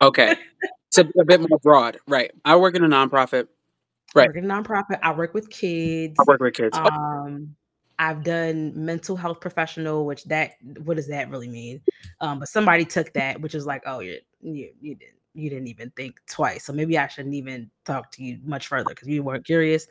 [0.00, 0.36] Okay.
[0.90, 2.30] So, a bit more broad, right.
[2.44, 3.44] I work in a nonprofit.
[3.44, 4.28] I Right.
[4.28, 6.18] work in a nonprofit, I work with kids.
[6.18, 6.78] I work with kids.
[6.78, 7.56] Um,
[7.98, 10.52] I've done mental health professional, which that
[10.84, 11.80] what does that really mean?
[12.20, 15.68] Um, but somebody took that, which is like, "Oh, you you you didn't you didn't
[15.68, 19.22] even think twice, so maybe I shouldn't even talk to you much further because you
[19.22, 19.86] weren't curious."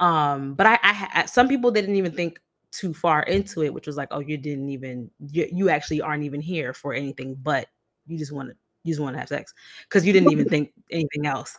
[0.00, 2.40] Um, but I I some people didn't even think
[2.72, 6.24] too far into it, which was like, "Oh, you didn't even you you actually aren't
[6.24, 7.68] even here for anything, but
[8.06, 9.52] you just wanna you just wanna have sex
[9.88, 11.56] because you didn't even think anything else."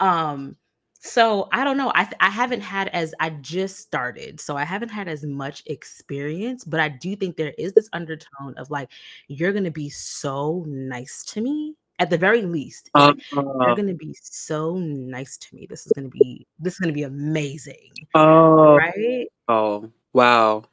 [0.00, 0.56] Um,
[1.04, 1.92] so I don't know.
[1.94, 6.64] I I haven't had as I just started, so I haven't had as much experience,
[6.64, 8.88] but I do think there is this undertone of, like,
[9.28, 13.74] "You're gonna be so nice to me." At the very least, it's like, "You're uh.
[13.74, 15.66] gonna be so nice to me.
[15.68, 18.76] This is gonna be this is gonna be amazing." Oh.
[18.76, 19.26] Right?
[19.48, 20.64] Oh, wow.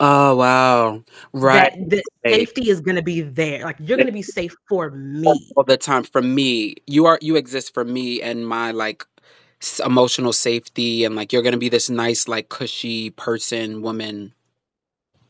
[0.00, 1.04] Oh, wow.
[1.32, 5.52] Right, That the safety is gonna be there, like, you're gonna be safe for me.
[5.56, 6.74] All the time for me.
[6.88, 9.06] You are you exist for me and my, like,
[9.80, 14.32] emotional safety, and, like, you're gonna be this nice, like, cushy person, woman.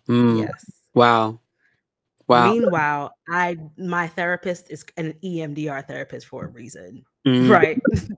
[0.08, 0.40] Mm.
[0.40, 0.64] Yes.
[0.94, 1.40] Wow.
[2.28, 2.52] Wow.
[2.52, 7.50] Meanwhile, I my therapist is an EMDR therapist for a reason, Mm.
[7.50, 7.80] right?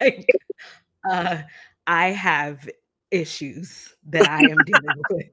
[0.00, 0.26] Like,
[1.10, 1.42] uh,
[1.86, 2.68] I have
[3.10, 5.26] issues that I am dealing with.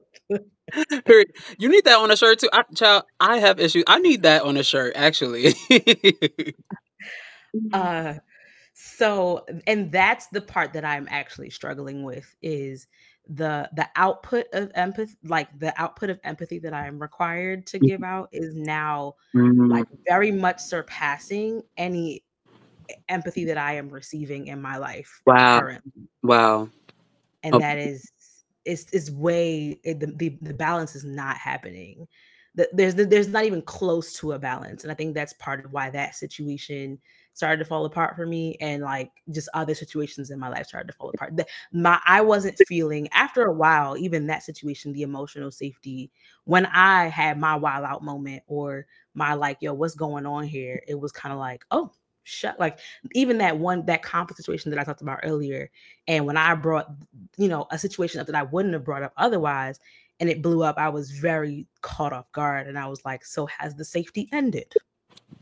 [1.58, 2.48] You need that on a shirt too.
[2.52, 3.84] I child, I have issues.
[3.86, 5.54] I need that on a shirt, actually.
[7.72, 8.14] Uh,
[8.78, 12.86] so and that's the part that I'm actually struggling with is
[13.26, 17.78] the the output of empathy like, the output of empathy that I am required to
[17.78, 18.04] give Mhm.
[18.04, 19.70] out is now, Mm.
[19.70, 22.24] like, very much surpassing any
[23.08, 25.60] empathy that I am receiving in my life Wow.
[25.60, 26.08] currently.
[26.22, 26.70] Wow.
[27.42, 28.10] And Oh that is
[28.64, 32.08] is is way eh, the the the balance is not happening.
[32.54, 35.72] The there's there's not even close to a balance, and I think that's part of
[35.72, 37.00] why that situation
[37.36, 40.88] started to fall apart for me, and, like, just other situations in my life started
[40.88, 41.36] to fall apart.
[41.36, 46.10] The my I wasn't feeling after a while, even that situation, the emotional safety,
[46.44, 50.82] when I had my wild out moment or my, like, "Yo, what's going on here?"
[50.88, 51.92] It was kinda like, "Oh,
[52.24, 52.78] shut" like,
[53.12, 55.70] even that one that conflict situation that I talked about earlier,
[56.08, 56.88] and when I brought,
[57.38, 59.78] you know, a situation up that I wouldn't have brought up otherwise,
[60.20, 63.46] and it blew up, I was very caught off guard, and I was like, "So
[63.46, 64.76] has the safety ended?"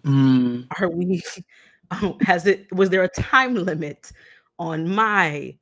[0.04, 0.68] Mm.
[0.80, 1.22] Are we
[1.90, 4.12] um, has it was there a time limit
[4.58, 5.56] on my,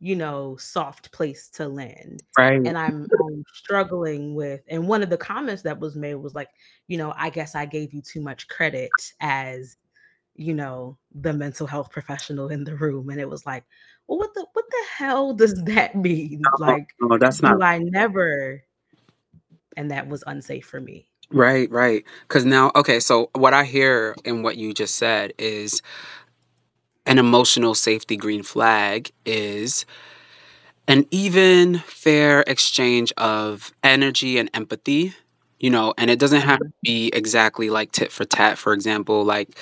[0.00, 2.22] you know, soft place to land?
[2.38, 2.60] Right.
[2.64, 6.50] And I'm I'm struggling with and one of the comments that was made was like,
[6.88, 9.76] you know, "I guess I gave you too much credit as,
[10.34, 13.64] you know, the mental health professional in the room." And it was like,
[14.06, 16.42] "Well, what the what the hell does that mean?
[16.46, 18.62] Oh, Like, no, that's not do I never"
[19.76, 21.08] and that was unsafe for me.
[21.32, 22.04] Right, right.
[22.28, 25.80] Because now okay, so what I hear in what you just said is
[27.06, 29.84] an emotional safety green flag is
[30.88, 35.14] an even, fair exchange of energy and empathy,
[35.60, 38.58] you know, and it doesn't have to be exactly like tit for tat.
[38.58, 39.56] For example, like,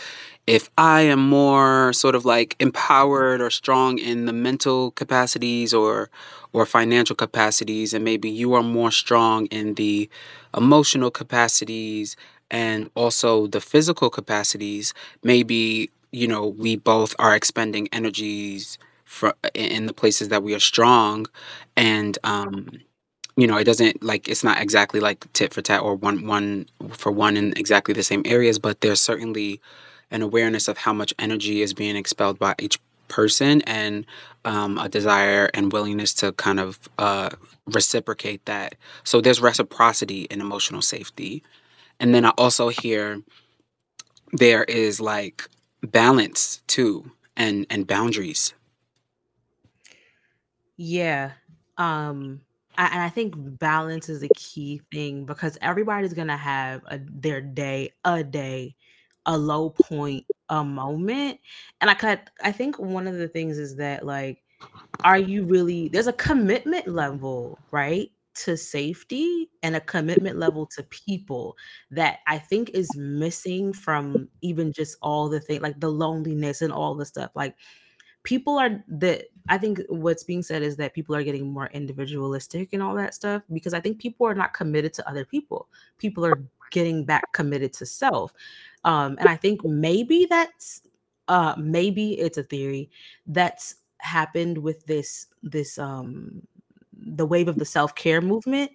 [0.57, 6.11] if I am more sort of, like, empowered or strong in the mental capacities or
[6.53, 10.09] or financial capacities, and maybe you are more strong in the
[10.57, 12.17] emotional capacities
[12.51, 14.93] and also the physical capacities,
[15.23, 20.61] maybe, you know, we both are expending energies for in the places that we are
[20.75, 21.27] strong,
[21.77, 22.69] and, um,
[23.37, 26.67] you know, it doesn't like, it's not exactly like tit for tat or one one
[26.93, 29.61] for one in exactly the same areas, but there's certainly
[30.11, 34.07] an awareness of how much energy is being expelled by each person and,
[34.45, 37.31] um, a desire and willingness to kind of, uh,
[37.67, 38.75] reciprocate that.
[39.05, 41.43] So there's reciprocity in emotional safety.
[42.01, 43.23] And then I also hear
[44.33, 45.49] there is, like,
[45.83, 48.55] balance too and and boundaries.
[50.77, 51.33] Yeah,
[51.77, 52.41] um,
[52.79, 57.41] a and I think balance is a key thing because everybody's gonna have a their
[57.41, 58.77] day a day,
[59.27, 61.39] a low point, a moment,
[61.81, 64.43] and I cut I think one of the things is that, like,
[65.05, 68.11] are you really there's a commitment level, right,
[68.45, 71.57] to safety and a commitment level to people
[71.91, 76.73] that I think is missing from even just all the thing like, the loneliness and
[76.73, 77.57] all the stuff, like,
[78.23, 82.73] people are the I think what's being said is that people are getting more individualistic
[82.73, 85.69] and all that stuff because I think people are not committed to other people.
[85.99, 88.33] People are getting back committed to self,
[88.85, 90.83] um, and I think maybe that's
[91.29, 92.91] uh, maybe it's a theory
[93.27, 96.43] that's happened with this this, um
[97.03, 98.71] the wave of the self-care movement.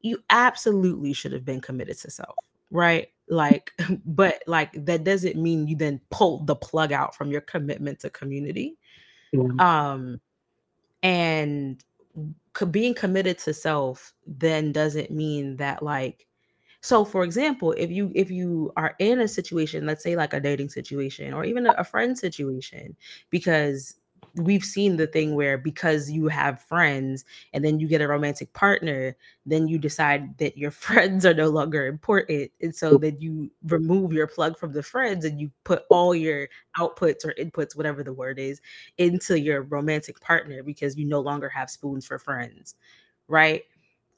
[0.00, 2.36] You absolutely should have been committed to self,
[2.70, 3.08] right?
[3.28, 3.72] Like,
[4.06, 8.10] but, like, that doesn't mean you then pull the plug out from your commitment to
[8.10, 8.76] community,
[9.58, 10.20] um,
[11.02, 11.82] and
[12.70, 16.26] being committed to self then doesn't mean that, like
[16.86, 20.40] so, for example, if you if you are in a situation, let's say, like, a
[20.40, 22.96] dating situation or even a a friend situation,
[23.30, 23.96] because
[24.36, 27.24] we've seen the thing where because you have friends
[27.54, 29.16] and then you get a romantic partner,
[29.46, 34.12] then you decide that your friends are no longer important, and so then you remove
[34.12, 38.12] your plug from the friends and you put all your outputs or inputs, whatever the
[38.12, 38.60] word is,
[38.98, 42.76] into your romantic partner because you no longer have spoons for friends,
[43.28, 43.64] right?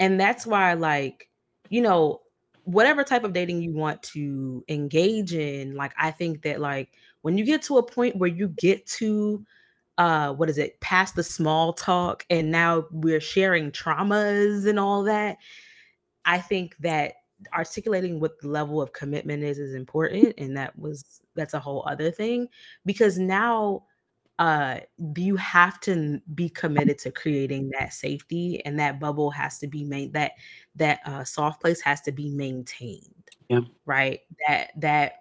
[0.01, 1.29] And that's why, like,
[1.71, 2.21] you know,
[2.69, 6.91] whatever type of dating you want to engage in, like, I think that, like,
[7.23, 9.43] when you get to a point where you get to,
[9.97, 10.79] uh, what is it?
[10.81, 15.39] Past the small talk and now we're sharing traumas and all that,
[16.27, 17.15] I think that
[17.55, 21.85] articulating what the level of commitment is is important and that was that's a whole
[21.87, 22.49] other thing
[22.85, 23.85] because now
[24.39, 24.79] uh
[25.17, 29.85] you have to be committed to creating that safety and that bubble has to be
[29.85, 30.33] made that
[30.77, 33.15] that uh soft place has to be maintained
[33.49, 33.61] yeah.
[33.87, 34.21] right?
[34.47, 35.13] That that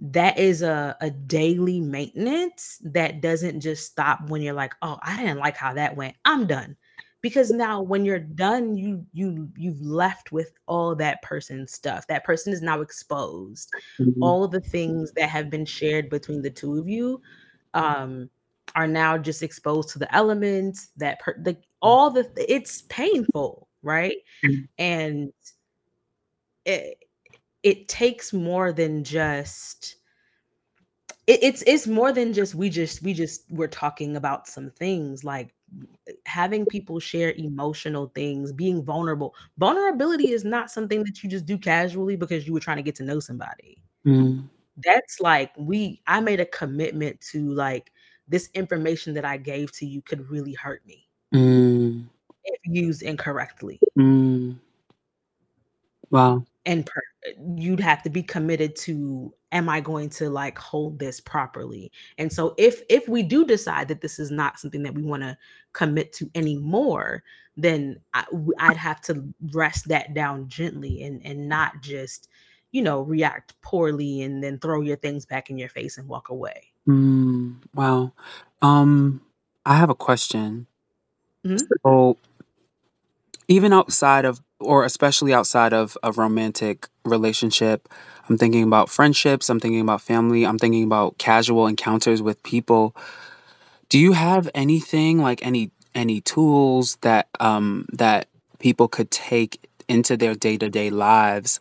[0.00, 5.16] that is a, a daily maintenance that doesn't just stop when you're like oh i
[5.16, 6.14] didn't like how that went.
[6.24, 6.76] I'm done.
[7.20, 12.06] Because now when you're done you you you've left with all that person's stuff.
[12.06, 13.70] That person is now exposed.
[13.98, 14.22] Mm-hmm.
[14.22, 17.20] all the things that have been shared between the two of you
[17.74, 18.30] um
[18.78, 24.18] are now just exposed to the elements that per- the all the it's painful right
[24.44, 24.62] mm-hmm.
[24.78, 25.32] and
[26.64, 27.04] it
[27.64, 29.96] it takes more than just
[31.26, 35.24] it, it's it's more than just we just we just we're talking about some things
[35.24, 35.52] like
[36.24, 41.58] having people share emotional things being vulnerable vulnerability is not something that you just do
[41.58, 44.48] casually because you were trying to get to know somebody mm.
[44.84, 47.90] that's like we i made a commitment to like
[48.28, 51.06] this information that i gave to you could really hurt me.
[51.34, 52.06] Mm.
[52.44, 53.80] if used incorrectly.
[53.98, 54.56] Mm.
[56.10, 56.44] wow.
[56.64, 57.02] And per-
[57.56, 61.90] you'd have to be committed to am i going to like hold this properly?
[62.18, 65.22] And so if if we do decide that this is not something that we want
[65.22, 65.36] to
[65.72, 67.22] commit to anymore
[67.58, 68.24] then I,
[68.60, 69.22] i'd have to
[69.52, 72.28] rest that down gently and and not just
[72.70, 76.30] you know react poorly and then throw your things back in your face and walk
[76.30, 78.12] away mm, wow.
[78.62, 79.20] Um
[79.66, 80.66] i have a question.
[81.46, 81.66] Mm-hmm.
[81.86, 82.16] so
[83.48, 87.88] even outside of or especially outside of a romantic relationship
[88.28, 92.94] i'm thinking about friendships i'm thinking about family i'm thinking about casual encounters with people.
[93.88, 98.28] Do you have anything like any any tools that um that
[98.58, 101.60] people could take into their day-to-day lives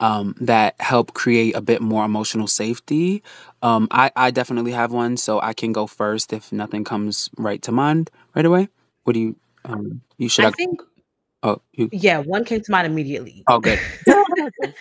[0.00, 3.22] um, that help create a bit more emotional safety.
[3.62, 7.62] Um, I, I definitely have one, so I can go first if nothing comes right
[7.62, 8.68] to mind right away.
[9.04, 10.80] What do you um, you should I think
[11.42, 11.88] Oh, you.
[11.92, 13.44] Yeah, one came to mind immediately.
[13.48, 13.78] Oh, good.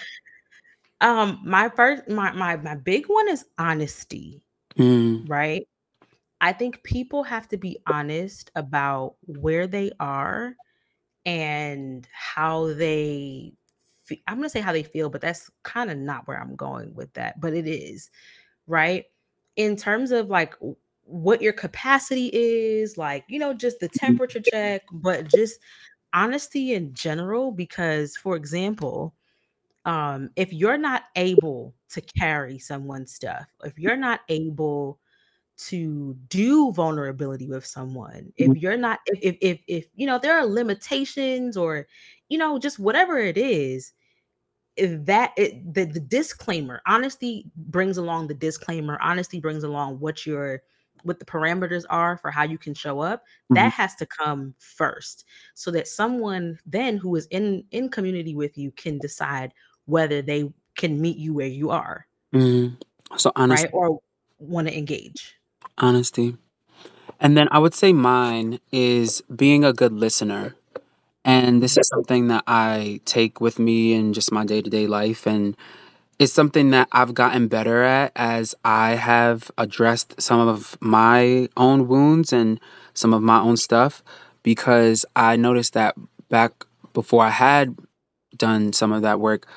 [1.01, 4.41] um, my first, my my my big one is honesty.
[4.77, 5.29] Mm.
[5.29, 5.67] Right.
[6.41, 10.55] I think people have to be honest about where they are
[11.25, 13.53] and how they.
[14.09, 16.93] Fe- I'm gonna say how they feel, but that's kind of not where I'm going
[16.95, 17.39] with that.
[17.39, 18.09] But it is
[18.67, 19.05] right
[19.55, 20.55] in terms of like
[21.03, 25.59] what your capacity is, like you know, just the temperature check, but just
[26.13, 29.13] honesty in general because for example
[29.85, 34.99] um if you're not able to carry someone's stuff if you're not able
[35.57, 38.57] to do vulnerability with someone if mm-hmm.
[38.57, 41.85] you're not if if if, if you know there are limitations or
[42.29, 43.93] you know just whatever it is
[45.05, 50.61] that it, the, the disclaimer honesty brings along the disclaimer honesty brings along what you're
[51.03, 53.55] what the parameters are for how you can show up mm-hmm.
[53.55, 58.57] that has to come first so that someone then who is in in community with
[58.57, 59.53] you can decide
[59.85, 62.05] whether they can meet you where you are.
[62.33, 62.75] Mm-hmm.
[63.17, 63.73] so honesty right?
[63.73, 63.99] Or
[64.39, 65.35] want to engage.
[65.77, 66.37] Honesty.
[67.21, 70.55] And then i would say mine is being a good listener
[71.25, 75.55] and this is something that i take with me in just my day-to-day life and
[76.19, 81.87] it's something that I've gotten better at as I have addressed some of my own
[81.87, 82.59] wounds and
[82.93, 84.03] some of my own stuff
[84.43, 85.95] because I noticed that
[86.27, 87.77] back before I had
[88.35, 89.47] done some of that work,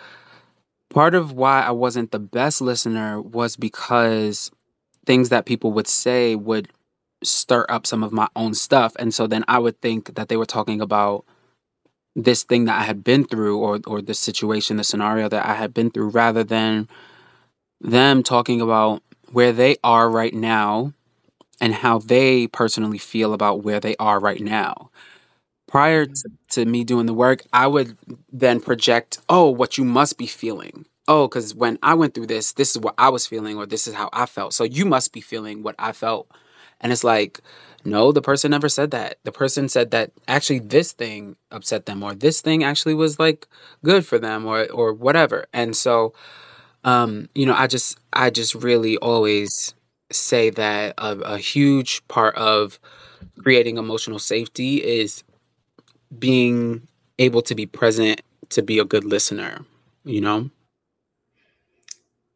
[0.88, 4.52] part of why I wasn't the best listener was because
[5.04, 6.68] things that people would say would
[7.24, 8.94] stir up some of my own stuff.
[9.00, 11.24] And so then I would think that they were talking about
[12.14, 15.54] this thing that I had been through or or the situation, the scenario that I
[15.54, 16.88] had been through rather than
[17.80, 19.02] them talking about
[19.32, 20.92] where they are right now
[21.60, 24.90] and how they personally feel about where they are right now.
[25.68, 26.12] Prior mm-hmm.
[26.50, 27.96] to, to me doing the work, I would
[28.30, 30.86] then project, oh, what you must be feeling.
[31.08, 33.86] Oh, because when I went through this, this is what I was feeling, or this
[33.86, 34.54] is how I felt.
[34.54, 36.28] So you must be feeling what I felt.
[36.80, 37.40] And it's like,
[37.84, 39.18] no, the person never said that.
[39.24, 43.46] The person said that actually this thing upset them or this thing actually was like
[43.84, 45.46] good for them or or whatever.
[45.52, 46.14] And so
[46.84, 49.74] um you know, I just I just really always
[50.12, 52.78] say that a, a huge part of
[53.42, 55.24] creating emotional safety is
[56.18, 56.86] being
[57.18, 58.20] able to be present
[58.50, 59.64] to be a good listener,
[60.04, 60.50] you know?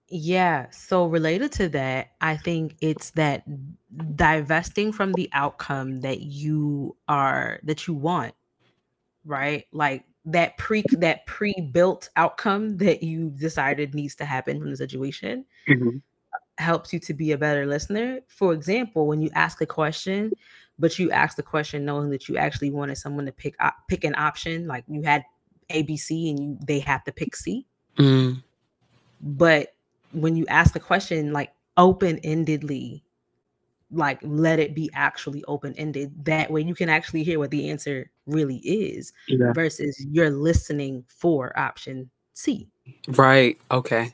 [0.08, 0.70] Yeah.
[0.70, 3.44] So related to that, I think it's that
[4.14, 8.34] divesting from the outcome that you are that you want,
[9.24, 9.64] right?
[9.72, 15.44] Like that pre that pre-built outcome that you decided needs to happen from the situation
[15.68, 15.98] mm-hmm.
[16.58, 18.20] helps you to be a better listener.
[18.28, 20.32] For example, when you ask a question,
[20.78, 24.04] but you ask the question knowing that you actually wanted someone to pick op- pick
[24.04, 25.24] an option, like you had
[25.70, 27.66] ABC and you they have to pick C.
[27.98, 28.42] Mm.
[29.20, 29.72] But
[30.12, 33.02] when you ask the question like open-endedly,
[33.90, 38.10] like let it be actually open-ended, that way you can actually hear what the answer
[38.26, 39.52] really is yeah.
[39.52, 42.68] versus you're listening for option C.
[43.08, 43.58] Right.
[43.70, 44.12] Okay.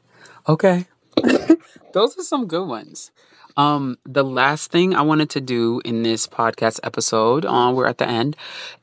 [0.49, 0.87] Okay.
[1.93, 3.11] Those are some good ones.
[3.57, 7.87] Um, the last thing I wanted to do in this podcast episode, on uh, we're
[7.87, 8.37] at the end,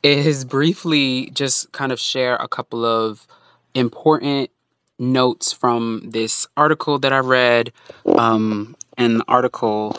[0.03, 3.25] is briefly just kind of share a couple of
[3.73, 4.51] important
[4.99, 7.71] notes from this article that I read.
[8.05, 9.97] Um, and the article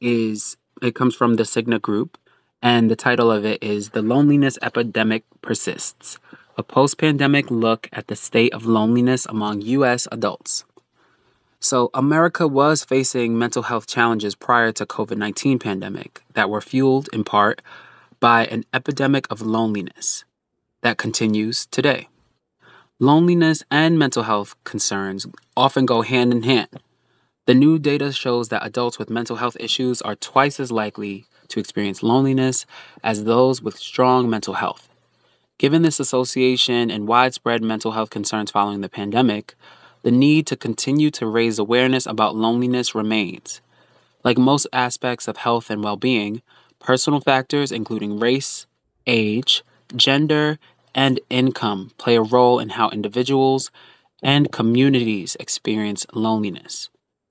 [0.00, 2.18] is it comes from the Cigna Group,
[2.62, 6.18] and the title of it is The Loneliness Epidemic Persists
[6.56, 10.08] A Post Pandemic Look at the State of Loneliness Among U.S.
[10.10, 10.64] Adults.
[11.60, 17.24] So, America was facing mental health challenges prior to COVID-19 pandemic that were fueled in
[17.24, 17.60] part
[18.20, 20.24] by an epidemic of loneliness
[20.82, 22.08] that continues today.
[23.00, 25.24] Loneliness and mental health concerns
[25.56, 26.80] often go hand in hand.
[27.46, 31.60] The new data shows that adults with mental health issues are twice as likely to
[31.60, 32.66] experience loneliness
[33.04, 34.88] as those with strong mental health.
[35.58, 39.54] Given this association and widespread mental health concerns following the pandemic,
[40.02, 43.60] the need to continue to raise awareness about loneliness remains.
[44.24, 46.42] Like most aspects of health and well being,
[46.80, 48.66] personal factors including race,
[49.06, 49.62] age,
[49.94, 50.58] gender,
[50.98, 53.70] and income play a role in how individuals
[54.20, 56.90] and communities experience loneliness.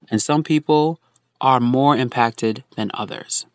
[0.10, 1.02] And some people
[1.42, 3.46] are more impacted than others.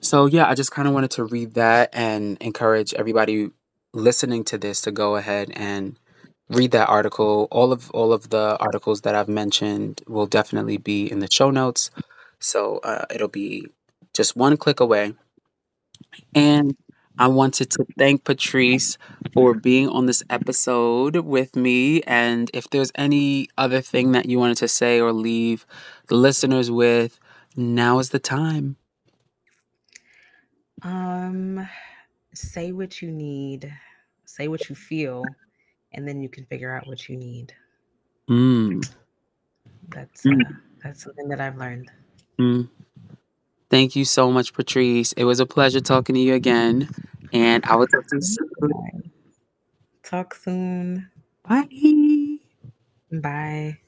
[0.00, 3.50] So, yeah, I just kind of wanted to read that and encourage everybody
[3.94, 5.96] listening to this to go ahead and
[6.48, 7.46] read that article.
[7.52, 11.52] All of all of the articles that I've mentioned will definitely be in the show
[11.52, 11.92] notes.
[12.40, 13.68] So, uh, it'll be
[14.14, 15.14] just one click away.
[16.34, 16.76] And
[17.18, 18.96] I wanted to thank Patrice
[19.32, 22.02] for being on this episode with me.
[22.02, 25.66] And if there's any other thing that you wanted to say or leave
[26.08, 27.18] the listeners with,
[27.56, 28.76] now is the time.
[30.82, 31.68] Um,
[32.34, 33.72] say what you need,
[34.24, 35.22] say what you feel,
[35.92, 37.54] and then you can figure out what you need.
[38.28, 38.88] Mm.
[39.88, 40.40] That's mm.
[40.40, 41.90] Uh, that's something that I've learned.
[42.38, 42.68] Mm.
[43.72, 45.14] Thank you so much, Patrice.
[45.14, 46.90] It was a pleasure talking to you again,
[47.32, 49.12] and I will talk to you soon.
[50.02, 51.08] Talk soon.
[51.48, 52.36] Bye.
[53.10, 53.78] Bye.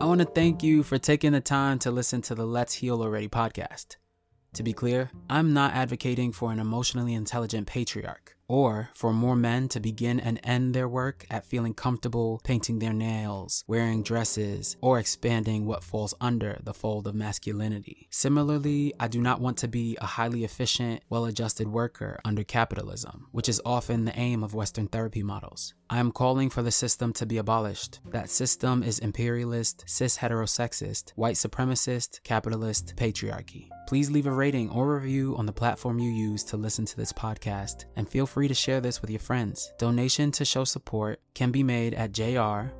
[0.00, 3.02] I want to thank you for taking the time to listen to the Let's Heal
[3.02, 3.96] Already podcast.
[4.54, 9.68] To be clear, I'm not advocating for an emotionally intelligent patriarch or for more men
[9.68, 14.98] to begin and end their work at feeling comfortable painting their nails, wearing dresses, or
[14.98, 18.08] expanding what falls under the fold of masculinity.
[18.10, 23.26] Similarly, I do not want to be a highly efficient, well adjusted worker under capitalism,
[23.32, 25.74] which is often the aim of Western therapy models.
[25.90, 28.00] I am calling for the system to be abolished.
[28.10, 33.70] That system is imperialist, cis heterosexist, white supremacist, capitalist, patriarchy.
[33.86, 37.12] Please leave a rating or review on the platform you use to listen to this
[37.12, 39.72] podcast, and feel free to share this with your friends.
[39.78, 42.70] Donation to show support can be made at JRYUSSUF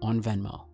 [0.00, 0.64] on Venmo.